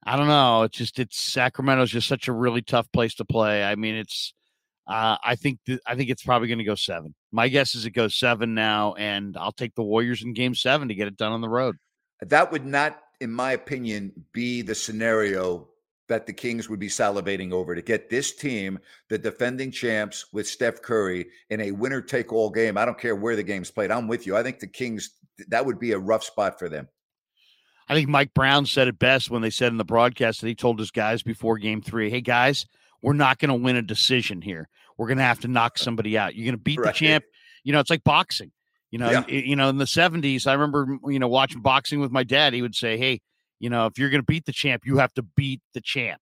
I 0.06 0.16
don't 0.16 0.28
know. 0.28 0.62
It's 0.62 0.78
just 0.78 1.00
it's 1.00 1.18
Sacramento's 1.18 1.90
just 1.90 2.08
such 2.08 2.28
a 2.28 2.34
really 2.34 2.62
tough 2.62 2.92
place 2.92 3.16
to 3.16 3.26
play. 3.26 3.64
I 3.64 3.74
mean, 3.74 3.96
it's 3.96 4.36
uh, 4.86 5.18
I 5.24 5.36
think 5.36 5.58
th- 5.66 5.80
I 5.88 5.96
think 5.96 6.12
it's 6.12 6.24
probably 6.24 6.50
going 6.50 6.60
to 6.60 6.64
go 6.64 6.76
seven. 6.76 7.16
My 7.32 7.48
guess 7.48 7.74
is 7.74 7.88
it 7.88 7.92
goes 7.92 8.14
seven 8.14 8.54
now, 8.54 8.94
and 8.94 9.36
I'll 9.36 9.52
take 9.52 9.74
the 9.74 9.82
Warriors 9.82 10.22
in 10.22 10.34
game 10.34 10.54
seven 10.54 10.90
to 10.90 10.94
get 10.94 11.08
it 11.08 11.18
done 11.18 11.32
on 11.32 11.42
the 11.42 11.50
road. 11.50 11.78
That 12.22 12.52
would 12.52 12.66
not, 12.66 13.02
in 13.20 13.32
my 13.32 13.54
opinion, 13.54 14.12
be 14.34 14.62
the 14.62 14.76
scenario 14.76 15.68
that 16.10 16.26
the 16.26 16.34
Kings 16.34 16.70
would 16.70 16.80
be 16.80 16.88
salivating 16.88 17.52
over 17.52 17.76
to 17.76 17.82
get 17.82 18.10
this 18.10 18.36
team, 18.36 18.80
the 19.10 19.18
defending 19.18 19.72
champs 19.72 20.26
with 20.34 20.48
Steph 20.48 20.82
Curry, 20.82 21.28
in 21.50 21.62
a 21.62 21.72
winner 21.72 22.02
take 22.02 22.34
all 22.34 22.50
game. 22.50 22.78
I 22.78 22.86
don't 22.86 23.00
care 23.00 23.16
where 23.16 23.36
the 23.36 23.44
game's 23.44 23.72
played. 23.72 23.92
I'm 23.92 24.08
with 24.08 24.28
you. 24.28 24.36
I 24.36 24.44
think 24.44 24.60
the 24.60 24.68
Kings, 24.68 25.12
that 25.48 25.66
would 25.66 25.80
be 25.80 25.94
a 25.94 26.00
rough 26.00 26.24
spot 26.24 26.60
for 26.60 26.70
them. 26.70 26.88
I 27.88 27.94
think 27.94 28.10
Mike 28.10 28.34
Brown 28.34 28.66
said 28.66 28.88
it 28.88 29.00
best 29.00 29.30
when 29.30 29.42
they 29.42 29.50
said 29.50 29.72
in 29.72 29.78
the 29.78 29.86
broadcast 29.86 30.42
that 30.42 30.48
he 30.48 30.56
told 30.56 30.80
his 30.80 30.92
guys 30.92 31.22
before 31.22 31.58
game 31.58 31.82
three, 31.82 32.10
hey, 32.10 32.22
guys, 32.22 32.66
we're 33.02 33.14
not 33.14 33.40
going 33.40 33.50
to 33.50 33.56
win 33.56 33.76
a 33.76 33.82
decision 33.82 34.42
here. 34.42 34.70
We're 34.98 35.08
going 35.08 35.18
to 35.18 35.24
have 35.24 35.42
to 35.42 35.48
knock 35.48 35.78
somebody 35.78 36.18
out. 36.18 36.36
You're 36.36 36.46
going 36.46 36.58
to 36.58 36.64
beat 36.64 36.80
right. 36.80 36.94
the 36.94 36.98
champ. 36.98 37.26
You 37.64 37.74
know, 37.74 37.80
it's 37.80 37.90
like 37.90 38.04
boxing. 38.04 38.52
You 38.92 39.00
know, 39.00 39.10
yeah. 39.10 39.28
you 39.28 39.56
know, 39.56 39.70
in 39.70 39.78
the 39.80 39.86
70s, 39.86 40.46
I 40.46 40.54
remember, 40.54 41.00
you 41.08 41.18
know, 41.18 41.28
watching 41.28 41.62
boxing 41.62 42.00
with 42.00 42.12
my 42.12 42.24
dad. 42.24 42.54
He 42.54 42.62
would 42.62 42.76
say, 42.76 42.96
hey, 42.96 43.22
you 43.64 43.70
know, 43.70 43.86
if 43.86 43.98
you're 43.98 44.10
going 44.10 44.20
to 44.20 44.26
beat 44.26 44.46
the 44.46 44.52
champ, 44.52 44.82
you 44.86 44.98
have 44.98 45.14
to 45.14 45.24
beat 45.24 45.62
the 45.74 45.80
champ. 45.80 46.20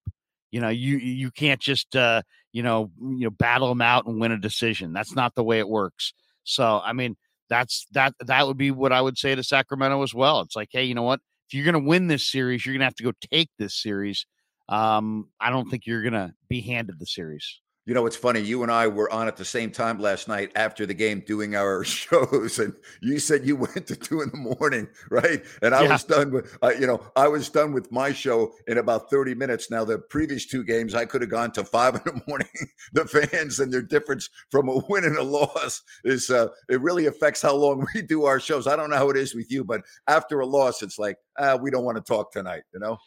You 0.51 0.61
know, 0.61 0.69
you 0.69 0.97
you 0.97 1.31
can't 1.31 1.59
just 1.59 1.95
uh, 1.95 2.21
you 2.51 2.61
know 2.61 2.91
you 2.99 3.23
know 3.23 3.31
battle 3.31 3.69
them 3.69 3.81
out 3.81 4.05
and 4.05 4.21
win 4.21 4.31
a 4.31 4.37
decision. 4.37 4.93
That's 4.93 5.15
not 5.15 5.33
the 5.33 5.43
way 5.43 5.57
it 5.57 5.67
works. 5.67 6.13
So, 6.43 6.81
I 6.83 6.93
mean, 6.93 7.15
that's 7.49 7.87
that 7.93 8.13
that 8.19 8.45
would 8.45 8.57
be 8.57 8.69
what 8.69 8.91
I 8.91 9.01
would 9.01 9.17
say 9.17 9.33
to 9.33 9.41
Sacramento 9.43 10.03
as 10.03 10.13
well. 10.13 10.41
It's 10.41 10.55
like, 10.55 10.69
hey, 10.71 10.83
you 10.83 10.93
know 10.93 11.01
what? 11.01 11.19
If 11.47 11.55
you're 11.55 11.65
going 11.65 11.83
to 11.83 11.89
win 11.89 12.05
this 12.09 12.29
series, 12.29 12.63
you're 12.63 12.73
going 12.73 12.81
to 12.81 12.85
have 12.85 12.95
to 12.95 13.03
go 13.03 13.13
take 13.31 13.49
this 13.57 13.73
series. 13.73 14.27
Um, 14.69 15.29
I 15.39 15.49
don't 15.49 15.67
think 15.67 15.87
you're 15.87 16.03
going 16.03 16.13
to 16.13 16.33
be 16.47 16.61
handed 16.61 16.99
the 16.99 17.07
series. 17.07 17.60
You 17.87 17.95
know, 17.95 18.05
it's 18.05 18.15
funny. 18.15 18.41
You 18.41 18.61
and 18.61 18.71
I 18.71 18.87
were 18.87 19.11
on 19.11 19.27
at 19.27 19.37
the 19.37 19.45
same 19.45 19.71
time 19.71 19.99
last 19.99 20.27
night 20.27 20.51
after 20.55 20.85
the 20.85 20.93
game 20.93 21.23
doing 21.25 21.55
our 21.55 21.83
shows, 21.83 22.59
and 22.59 22.73
you 23.01 23.17
said 23.17 23.45
you 23.45 23.55
went 23.55 23.87
to 23.87 23.95
two 23.95 24.21
in 24.21 24.29
the 24.29 24.37
morning, 24.37 24.87
right? 25.09 25.43
And 25.63 25.73
I 25.73 25.83
yeah. 25.83 25.93
was 25.93 26.03
done 26.03 26.31
with, 26.31 26.57
uh, 26.61 26.73
you 26.79 26.85
know, 26.85 27.01
I 27.15 27.27
was 27.27 27.49
done 27.49 27.73
with 27.73 27.91
my 27.91 28.13
show 28.13 28.53
in 28.67 28.77
about 28.77 29.09
thirty 29.09 29.33
minutes. 29.33 29.71
Now, 29.71 29.83
the 29.83 29.97
previous 29.97 30.45
two 30.45 30.63
games, 30.63 30.93
I 30.93 31.05
could 31.05 31.21
have 31.21 31.31
gone 31.31 31.51
to 31.53 31.63
five 31.63 31.95
in 32.05 32.15
the 32.15 32.21
morning. 32.27 32.47
the 32.93 33.05
fans 33.05 33.59
and 33.59 33.73
their 33.73 33.81
difference 33.81 34.29
from 34.51 34.69
a 34.69 34.79
win 34.87 35.03
and 35.03 35.17
a 35.17 35.23
loss 35.23 35.81
is 36.03 36.29
uh, 36.29 36.49
it 36.69 36.81
really 36.81 37.07
affects 37.07 37.41
how 37.41 37.55
long 37.55 37.87
we 37.95 38.03
do 38.03 38.25
our 38.25 38.39
shows. 38.39 38.67
I 38.67 38.75
don't 38.75 38.91
know 38.91 38.97
how 38.97 39.09
it 39.09 39.17
is 39.17 39.33
with 39.33 39.51
you, 39.51 39.63
but 39.63 39.81
after 40.07 40.39
a 40.39 40.45
loss, 40.45 40.83
it's 40.83 40.99
like 40.99 41.17
ah, 41.39 41.55
we 41.55 41.71
don't 41.71 41.83
want 41.83 41.97
to 41.97 42.03
talk 42.03 42.31
tonight, 42.31 42.61
you 42.73 42.79
know. 42.79 42.97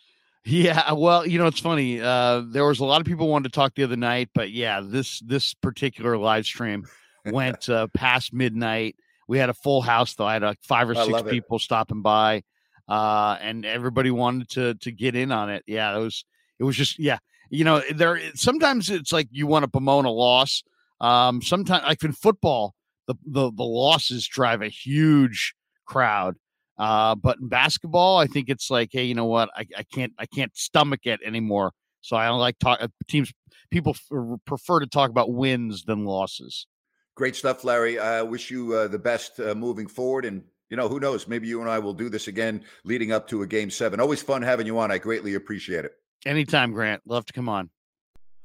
Yeah, 0.47 0.93
well, 0.93 1.27
you 1.27 1.39
know, 1.39 1.47
it's 1.47 1.61
funny. 1.61 2.01
Uh, 2.01 2.43
there 2.47 2.67
was 2.67 2.81
a 2.81 2.85
lot 2.85 3.01
of 3.01 3.07
people 3.07 3.29
wanted 3.29 3.51
to 3.51 3.57
talk 3.57 3.75
the 3.75 3.85
other 3.85 3.97
night, 3.97 4.29
but 4.35 4.51
yeah, 4.51 4.83
this 4.85 5.21
this 5.21 5.55
particular 5.55 6.19
live 6.19 6.45
stream 6.45 6.85
went 7.25 7.69
uh, 7.71 7.87
past 7.95 8.35
midnight. 8.35 8.97
We 9.27 9.39
had 9.39 9.49
a 9.49 9.55
full 9.55 9.81
house 9.81 10.15
though. 10.15 10.27
I 10.27 10.35
had 10.35 10.43
like 10.43 10.59
five 10.63 10.91
or 10.91 10.95
six 10.95 11.23
people 11.23 11.59
stopping 11.59 12.03
by, 12.03 12.43
uh, 12.87 13.39
and 13.41 13.65
everybody 13.65 14.11
wanted 14.11 14.51
to 14.51 14.75
to 14.75 14.93
get 14.93 15.17
in 15.17 15.33
on 15.33 15.49
it. 15.49 15.63
Yeah, 15.67 15.97
it 15.97 16.01
was 16.01 16.27
it 16.59 16.65
was 16.65 16.77
just 16.77 16.99
yeah. 16.99 17.19
You 17.49 17.65
know, 17.65 17.83
there 17.95 18.21
sometimes 18.35 18.91
it's 18.91 19.13
like 19.13 19.29
you 19.31 19.47
want 19.47 19.63
to 19.63 19.69
bemoan 19.69 20.05
a 20.05 20.11
loss. 20.11 20.63
Um, 21.01 21.41
sometimes 21.41 21.85
like 21.85 22.05
in 22.05 22.13
football, 22.13 22.75
the 23.07 23.15
the 23.25 23.51
the 23.51 23.65
losses 23.65 24.27
drive 24.29 24.61
a 24.61 24.69
huge 24.69 25.55
crowd 25.87 26.37
uh, 26.79 27.15
but 27.15 27.39
in 27.41 27.49
basketball, 27.49 28.19
I 28.19 28.27
think 28.27 28.49
it's 28.49 28.71
like, 28.71 28.91
hey, 28.93 29.05
you 29.05 29.15
know 29.15 29.27
what? 29.27 29.51
I, 29.57 29.67
I 29.77 29.83
can't 29.85 30.13
I 30.19 30.27
can't 30.27 30.57
stomach 30.57 31.01
it 31.05 31.21
anymore. 31.25 31.73
So 32.01 32.17
I 32.17 32.27
don't 32.27 32.41
like 32.41 32.59
talk 32.59 32.79
uh, 32.83 32.89
teams. 33.09 33.33
People 33.71 33.97
f- 33.97 34.41
prefer 34.45 34.81
to 34.81 34.87
talk 34.87 35.11
about 35.11 35.33
wins 35.33 35.85
than 35.85 36.05
losses. 36.05 36.67
Great 37.15 37.37
stuff, 37.37 37.65
Larry. 37.65 37.99
I 37.99 38.23
wish 38.23 38.51
you 38.51 38.75
uh, 38.75 38.89
the 38.89 38.99
best 38.99 39.39
uh, 39.39 39.55
moving 39.55 39.87
forward. 39.87 40.25
And, 40.25 40.43
you 40.69 40.77
know, 40.77 40.89
who 40.89 41.01
knows? 41.01 41.29
Maybe 41.29 41.47
you 41.47 41.61
and 41.61 41.71
I 41.71 41.79
will 41.79 41.95
do 41.95 42.09
this 42.09 42.29
again 42.29 42.63
leading 42.85 43.13
up 43.13 43.29
to 43.29 43.43
a 43.43 43.47
game 43.47 43.71
seven. 43.71 44.01
Always 44.01 44.21
fun 44.21 44.43
having 44.43 44.67
you 44.67 44.79
on. 44.79 44.91
I 44.91 44.99
greatly 44.99 45.35
appreciate 45.35 45.85
it. 45.85 45.93
Anytime, 46.27 46.73
Grant. 46.73 47.03
Love 47.07 47.25
to 47.27 47.33
come 47.33 47.49
on. 47.49 47.71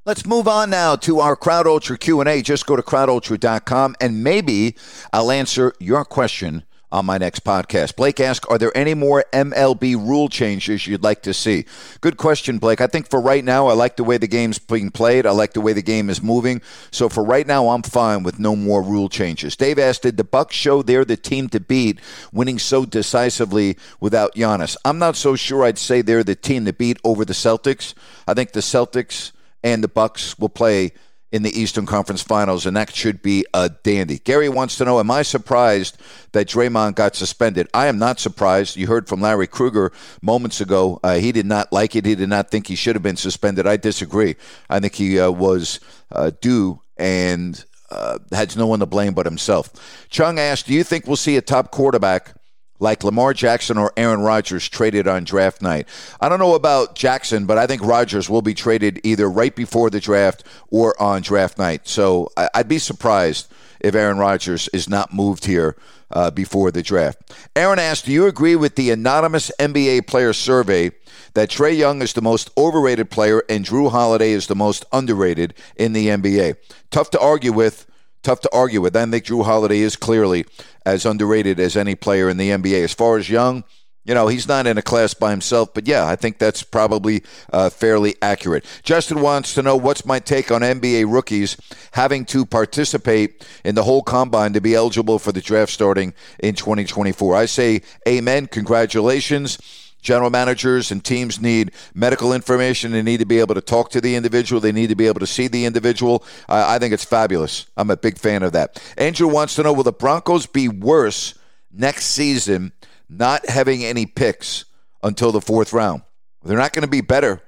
Let's 0.05 0.25
move 0.25 0.47
on 0.47 0.69
now 0.69 0.95
to 0.97 1.19
our 1.19 1.35
Crowd 1.35 1.67
Ultra 1.67 1.97
Q&A. 1.97 2.41
Just 2.41 2.65
go 2.65 2.75
to 2.75 2.81
crowdultra.com 2.81 3.95
and 3.99 4.23
maybe 4.23 4.75
I'll 5.11 5.31
answer 5.31 5.73
your 5.79 6.05
question 6.05 6.63
on 6.91 7.05
my 7.05 7.17
next 7.17 7.43
podcast. 7.43 7.95
Blake 7.95 8.19
asks, 8.19 8.47
Are 8.49 8.57
there 8.57 8.75
any 8.75 8.93
more 8.93 9.23
MLB 9.31 9.95
rule 9.95 10.29
changes 10.29 10.87
you'd 10.87 11.03
like 11.03 11.21
to 11.23 11.33
see? 11.33 11.65
Good 12.01 12.17
question, 12.17 12.57
Blake. 12.57 12.81
I 12.81 12.87
think 12.87 13.09
for 13.09 13.21
right 13.21 13.43
now, 13.43 13.67
I 13.67 13.73
like 13.73 13.95
the 13.95 14.03
way 14.03 14.17
the 14.17 14.27
game's 14.27 14.59
being 14.59 14.91
played. 14.91 15.25
I 15.25 15.31
like 15.31 15.53
the 15.53 15.61
way 15.61 15.73
the 15.73 15.81
game 15.81 16.09
is 16.09 16.21
moving. 16.21 16.61
So 16.91 17.09
for 17.09 17.23
right 17.23 17.45
now, 17.45 17.69
I'm 17.69 17.83
fine 17.83 18.23
with 18.23 18.39
no 18.39 18.55
more 18.55 18.81
rule 18.81 19.09
changes. 19.09 19.55
Dave 19.55 19.79
asked, 19.79 20.03
Did 20.03 20.17
the 20.17 20.23
Bucks 20.23 20.55
show 20.55 20.81
they're 20.81 21.05
the 21.05 21.17
team 21.17 21.49
to 21.49 21.59
beat, 21.59 21.99
winning 22.31 22.59
so 22.59 22.85
decisively 22.85 23.77
without 23.99 24.35
Giannis? 24.35 24.75
I'm 24.83 24.99
not 24.99 25.15
so 25.15 25.35
sure 25.35 25.63
I'd 25.63 25.77
say 25.77 26.01
they're 26.01 26.23
the 26.23 26.35
team 26.35 26.65
to 26.65 26.73
beat 26.73 26.99
over 27.03 27.25
the 27.25 27.33
Celtics. 27.33 27.93
I 28.27 28.33
think 28.33 28.51
the 28.51 28.61
Celtics 28.61 29.31
and 29.63 29.83
the 29.83 29.87
Bucks 29.87 30.39
will 30.39 30.49
play 30.49 30.93
in 31.31 31.43
the 31.43 31.59
Eastern 31.59 31.85
Conference 31.85 32.21
Finals, 32.21 32.65
and 32.65 32.75
that 32.75 32.93
should 32.93 33.21
be 33.21 33.45
a 33.53 33.69
dandy. 33.69 34.19
Gary 34.19 34.49
wants 34.49 34.77
to 34.77 34.85
know 34.85 34.99
Am 34.99 35.11
I 35.11 35.21
surprised 35.21 35.97
that 36.31 36.47
Draymond 36.47 36.95
got 36.95 37.15
suspended? 37.15 37.67
I 37.73 37.87
am 37.87 37.99
not 37.99 38.19
surprised. 38.19 38.75
You 38.75 38.87
heard 38.87 39.07
from 39.07 39.21
Larry 39.21 39.47
Krueger 39.47 39.91
moments 40.21 40.59
ago. 40.59 40.99
Uh, 41.03 41.15
he 41.15 41.31
did 41.31 41.45
not 41.45 41.71
like 41.71 41.95
it. 41.95 42.05
He 42.05 42.15
did 42.15 42.29
not 42.29 42.49
think 42.49 42.67
he 42.67 42.75
should 42.75 42.95
have 42.95 43.03
been 43.03 43.15
suspended. 43.15 43.67
I 43.67 43.77
disagree. 43.77 44.35
I 44.69 44.79
think 44.79 44.95
he 44.95 45.19
uh, 45.19 45.31
was 45.31 45.79
uh, 46.11 46.31
due 46.41 46.81
and 46.97 47.63
uh, 47.91 48.19
has 48.31 48.57
no 48.57 48.67
one 48.67 48.79
to 48.79 48.85
blame 48.85 49.13
but 49.13 49.25
himself. 49.25 49.71
Chung 50.09 50.39
asked 50.39 50.67
Do 50.67 50.73
you 50.73 50.83
think 50.83 51.07
we'll 51.07 51.15
see 51.15 51.37
a 51.37 51.41
top 51.41 51.71
quarterback? 51.71 52.35
Like 52.79 53.03
Lamar 53.03 53.33
Jackson 53.33 53.77
or 53.77 53.91
Aaron 53.97 54.21
Rodgers 54.21 54.67
traded 54.67 55.07
on 55.07 55.23
draft 55.23 55.61
night. 55.61 55.87
I 56.21 56.29
don't 56.29 56.39
know 56.39 56.55
about 56.55 56.95
Jackson, 56.95 57.45
but 57.45 57.57
I 57.57 57.67
think 57.67 57.83
Rodgers 57.83 58.29
will 58.29 58.41
be 58.41 58.53
traded 58.53 59.01
either 59.03 59.29
right 59.29 59.55
before 59.55 59.89
the 59.89 59.99
draft 59.99 60.43
or 60.69 60.99
on 61.01 61.21
draft 61.21 61.57
night. 61.57 61.87
So 61.87 62.31
I'd 62.53 62.69
be 62.69 62.79
surprised 62.79 63.51
if 63.79 63.95
Aaron 63.95 64.17
Rodgers 64.17 64.67
is 64.69 64.89
not 64.89 65.13
moved 65.13 65.45
here 65.45 65.75
uh, 66.11 66.31
before 66.31 66.71
the 66.71 66.81
draft. 66.81 67.33
Aaron 67.55 67.79
asked, 67.79 68.05
Do 68.05 68.11
you 68.11 68.25
agree 68.27 68.55
with 68.55 68.75
the 68.75 68.91
anonymous 68.91 69.51
NBA 69.59 70.07
player 70.07 70.33
survey 70.33 70.91
that 71.33 71.49
Trae 71.49 71.77
Young 71.77 72.01
is 72.01 72.13
the 72.13 72.21
most 72.21 72.49
overrated 72.57 73.09
player 73.09 73.43
and 73.49 73.65
Jrue 73.65 73.91
Holiday 73.91 74.31
is 74.31 74.47
the 74.47 74.55
most 74.55 74.85
underrated 74.91 75.53
in 75.75 75.93
the 75.93 76.07
NBA? 76.07 76.55
Tough 76.91 77.11
to 77.11 77.19
argue 77.19 77.53
with 77.53 77.85
tough 78.23 78.41
to 78.41 78.49
argue 78.53 78.81
with. 78.81 78.95
I 78.95 79.05
think 79.05 79.25
Jrue 79.25 79.45
Holiday 79.45 79.79
is 79.79 79.95
clearly 79.95 80.45
as 80.85 81.05
underrated 81.05 81.59
as 81.59 81.77
any 81.77 81.95
player 81.95 82.29
in 82.29 82.37
the 82.37 82.49
NBA. 82.49 82.83
As 82.83 82.93
far 82.93 83.17
as 83.17 83.29
Young, 83.29 83.63
you 84.05 84.15
know, 84.15 84.27
he's 84.27 84.47
not 84.47 84.65
in 84.65 84.77
a 84.77 84.81
class 84.81 85.13
by 85.13 85.29
himself, 85.29 85.73
but 85.73 85.87
yeah, 85.87 86.07
I 86.07 86.15
think 86.15 86.39
that's 86.39 86.63
probably 86.63 87.23
uh, 87.53 87.69
fairly 87.69 88.15
accurate. 88.21 88.65
Justin 88.81 89.21
wants 89.21 89.53
to 89.53 89.61
know 89.61 89.75
what's 89.75 90.05
my 90.05 90.19
take 90.19 90.51
on 90.51 90.61
NBA 90.61 91.11
rookies 91.11 91.57
having 91.91 92.25
to 92.25 92.45
participate 92.45 93.45
in 93.63 93.75
the 93.75 93.83
whole 93.83 94.01
combine 94.01 94.53
to 94.53 94.61
be 94.61 94.73
eligible 94.73 95.19
for 95.19 95.31
the 95.31 95.41
draft 95.41 95.71
starting 95.71 96.13
in 96.39 96.55
2024. 96.55 97.35
I 97.35 97.45
say, 97.45 97.81
amen, 98.07 98.47
congratulations 98.47 99.88
General 100.01 100.29
managers 100.29 100.91
and 100.91 101.03
teams 101.03 101.41
need 101.41 101.71
medical 101.93 102.33
information. 102.33 102.91
They 102.91 103.01
need 103.01 103.19
to 103.19 103.25
be 103.25 103.39
able 103.39 103.55
to 103.55 103.61
talk 103.61 103.89
to 103.91 104.01
the 104.01 104.15
individual. 104.15 104.61
They 104.61 104.71
need 104.71 104.87
to 104.87 104.95
be 104.95 105.07
able 105.07 105.19
to 105.19 105.27
see 105.27 105.47
the 105.47 105.65
individual. 105.65 106.23
I 106.47 106.79
think 106.79 106.93
it's 106.93 107.03
fabulous. 107.03 107.67
I'm 107.75 107.91
a 107.91 107.97
big 107.97 108.17
fan 108.17 108.43
of 108.43 108.53
that. 108.53 108.81
Andrew 108.97 109.27
wants 109.27 109.55
to 109.55 109.63
know 109.63 109.73
Will 109.73 109.83
the 109.83 109.91
Broncos 109.91 110.45
be 110.45 110.69
worse 110.69 111.37
next 111.71 112.05
season 112.05 112.71
not 113.09 113.49
having 113.49 113.83
any 113.83 114.05
picks 114.05 114.65
until 115.03 115.31
the 115.31 115.41
fourth 115.41 115.73
round? 115.73 116.03
They're 116.43 116.57
not 116.57 116.73
going 116.73 116.83
to 116.83 116.89
be 116.89 117.01
better. 117.01 117.41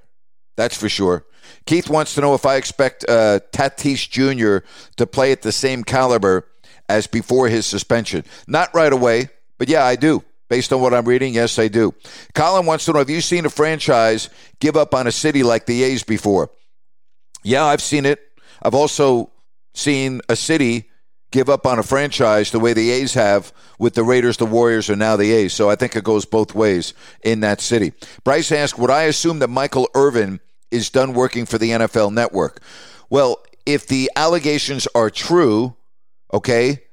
That's 0.57 0.77
for 0.77 0.89
sure. 0.89 1.25
Keith 1.65 1.89
wants 1.89 2.15
to 2.15 2.21
know 2.21 2.33
if 2.33 2.45
I 2.45 2.55
expect 2.55 3.05
uh, 3.07 3.39
Tatis 3.51 4.09
Jr. 4.09 4.65
to 4.97 5.07
play 5.07 5.31
at 5.31 5.41
the 5.41 5.51
same 5.51 5.83
caliber 5.83 6.47
as 6.89 7.07
before 7.07 7.47
his 7.47 7.65
suspension. 7.65 8.25
Not 8.47 8.73
right 8.73 8.91
away, 8.91 9.29
but 9.57 9.69
yeah, 9.69 9.85
I 9.85 9.95
do. 9.95 10.23
Based 10.51 10.73
on 10.73 10.81
what 10.81 10.93
I'm 10.93 11.05
reading, 11.05 11.33
yes, 11.33 11.57
I 11.57 11.69
do. 11.69 11.95
Colin 12.35 12.65
wants 12.65 12.83
to 12.83 12.91
know 12.91 12.99
Have 12.99 13.09
you 13.09 13.21
seen 13.21 13.45
a 13.45 13.49
franchise 13.49 14.29
give 14.59 14.75
up 14.75 14.93
on 14.93 15.07
a 15.07 15.11
city 15.11 15.43
like 15.43 15.65
the 15.65 15.81
A's 15.83 16.03
before? 16.03 16.49
Yeah, 17.41 17.63
I've 17.63 17.81
seen 17.81 18.05
it. 18.05 18.19
I've 18.61 18.75
also 18.75 19.31
seen 19.73 20.19
a 20.27 20.35
city 20.35 20.89
give 21.31 21.49
up 21.49 21.65
on 21.65 21.79
a 21.79 21.83
franchise 21.83 22.51
the 22.51 22.59
way 22.59 22.73
the 22.73 22.91
A's 22.91 23.13
have 23.13 23.53
with 23.79 23.93
the 23.93 24.03
Raiders, 24.03 24.35
the 24.35 24.45
Warriors, 24.45 24.89
and 24.89 24.99
now 24.99 25.15
the 25.15 25.31
A's. 25.31 25.53
So 25.53 25.69
I 25.69 25.75
think 25.75 25.95
it 25.95 26.03
goes 26.03 26.25
both 26.25 26.53
ways 26.53 26.93
in 27.23 27.39
that 27.39 27.61
city. 27.61 27.93
Bryce 28.25 28.51
asked 28.51 28.77
Would 28.77 28.91
I 28.91 29.03
assume 29.03 29.39
that 29.39 29.47
Michael 29.47 29.87
Irvin 29.95 30.41
is 30.69 30.89
done 30.89 31.13
working 31.13 31.45
for 31.45 31.59
the 31.59 31.69
NFL 31.69 32.11
network? 32.11 32.61
Well, 33.09 33.41
if 33.65 33.87
the 33.87 34.11
allegations 34.17 34.85
are 34.95 35.09
true, 35.09 35.77
okay, 36.33 36.83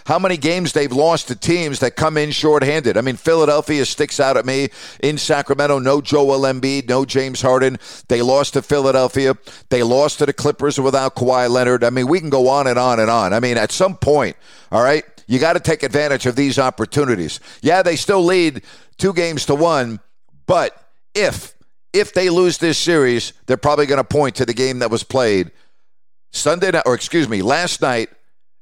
how 0.07 0.19
many 0.19 0.37
games 0.37 0.73
they've 0.73 0.93
lost 0.93 1.29
to 1.29 1.37
teams 1.37 1.79
that 1.79 1.95
come 1.95 2.17
in 2.17 2.33
shorthanded. 2.33 2.97
I 2.97 3.03
mean, 3.03 3.17
Philadelphia 3.17 3.85
sticks 3.85 4.19
out 4.19 4.37
at 4.37 4.45
me. 4.45 4.69
In 5.01 5.17
Sacramento, 5.17 5.79
no 5.79 6.01
Joel 6.01 6.41
Embiid, 6.41 6.89
no 6.89 7.05
James 7.05 7.41
Harden. 7.41 7.79
They 8.09 8.21
lost 8.21 8.55
to 8.55 8.63
Philadelphia. 8.63 9.37
They 9.71 9.85
lost 9.85 10.19
to 10.19 10.27
the 10.27 10.33
Clippers 10.33 10.81
without 10.81 11.15
Kawhi 11.15 11.49
Leonard. 11.49 11.85
I 11.85 11.91
mean, 11.91 12.09
we 12.09 12.19
can 12.19 12.31
go 12.31 12.49
on 12.49 12.67
and 12.67 12.79
on 12.79 12.99
and 12.99 13.11
on. 13.11 13.33
I 13.33 13.39
mean, 13.39 13.57
at 13.57 13.71
some 13.71 13.97
point, 13.97 14.37
all 14.73 14.83
right, 14.83 15.05
you 15.29 15.39
got 15.39 15.53
to 15.53 15.61
take 15.61 15.85
advantage 15.85 16.27
of 16.27 16.35
these 16.35 16.59
opportunities. 16.59 17.39
Yeah, 17.63 17.83
they 17.83 17.95
still 17.97 18.25
lead 18.25 18.63
two 18.99 19.13
games 19.13 19.47
to 19.47 19.55
one, 19.55 20.01
but 20.47 20.79
if 21.15 21.55
if 21.95 22.13
they 22.13 22.29
lose 22.29 22.59
this 22.59 22.77
series, 22.77 23.33
they're 23.47 23.57
probably 23.57 23.87
going 23.87 23.99
to 23.99 24.05
point 24.05 24.35
to 24.37 24.45
the 24.45 24.53
game 24.53 24.81
that 24.81 24.91
was 24.91 25.05
played 25.05 25.53
Sunday 26.33 26.73
night, 26.73 26.83
or 26.85 26.95
excuse 26.95 27.29
me, 27.29 27.41
last 27.41 27.81
night 27.81 28.11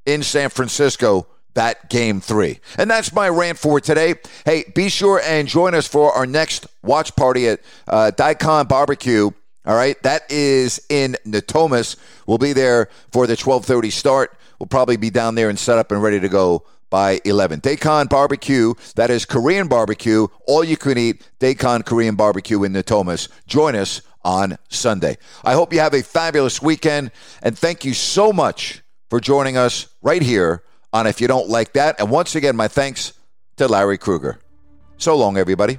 in 0.05 0.23
San 0.23 0.51
Francisco, 0.51 1.27
that 1.55 1.89
game 1.89 2.21
three. 2.21 2.61
And 2.77 2.91
that's 2.91 3.13
my 3.13 3.31
rant 3.31 3.59
for 3.59 3.81
today. 3.81 4.17
Hey, 4.45 4.65
be 4.75 4.91
sure 4.91 5.21
and 5.25 5.49
join 5.49 5.75
us 5.75 5.89
for 5.89 6.13
our 6.13 6.27
next 6.27 6.67
watch 6.83 7.17
party 7.17 7.49
at 7.49 7.61
uh, 7.89 8.11
Daikon 8.11 8.67
Barbecue. 8.67 9.31
All 9.65 9.77
right, 9.77 10.01
that 10.03 10.31
is 10.31 10.85
in 10.89 11.17
Natomas. 11.25 11.97
We'll 12.27 12.39
be 12.39 12.53
there 12.53 12.89
for 13.13 13.27
the 13.27 13.37
12:30 13.37 13.93
start. 13.93 14.37
We'll 14.59 14.67
probably 14.67 14.97
be 14.97 15.11
down 15.11 15.35
there 15.35 15.49
and 15.49 15.59
set 15.59 15.79
up 15.79 15.93
and 15.93 16.03
ready 16.03 16.21
to 16.21 16.29
go 16.29 16.65
by 16.93 17.21
11. 17.25 17.61
Daikon 17.61 18.07
Barbecue, 18.07 18.75
that 18.97 19.11
is 19.11 19.25
Korean 19.25 19.67
barbecue, 19.67 20.29
all 20.47 20.63
you 20.63 20.77
can 20.77 20.99
eat, 20.99 21.27
Daikon 21.39 21.83
Korean 21.85 22.17
Barbecue 22.17 22.63
in 22.65 22.75
Natomas. 22.75 23.29
Join 23.47 23.75
us 23.75 24.03
on 24.23 24.59
Sunday. 24.69 25.17
I 25.43 25.55
hope 25.55 25.73
you 25.73 25.81
have 25.81 25.95
a 25.95 26.03
fabulous 26.03 26.61
weekend, 26.61 27.11
and 27.43 27.59
thank 27.59 27.87
you 27.87 27.95
so 27.95 28.31
much 28.31 28.83
for 29.09 29.21
joining 29.21 29.57
us 29.57 29.89
right 30.03 30.21
here 30.21 30.63
on 30.93 31.07
If 31.07 31.19
You 31.19 31.29
Don't 31.29 31.49
Like 31.49 31.73
That. 31.73 31.99
And 31.99 32.11
once 32.11 32.35
again, 32.35 32.57
my 32.57 32.69
thanks 32.69 33.15
to 33.57 33.67
Larry 33.67 33.97
Krueger. 33.97 34.39
So 34.99 35.17
long, 35.17 35.39
everybody. 35.39 35.79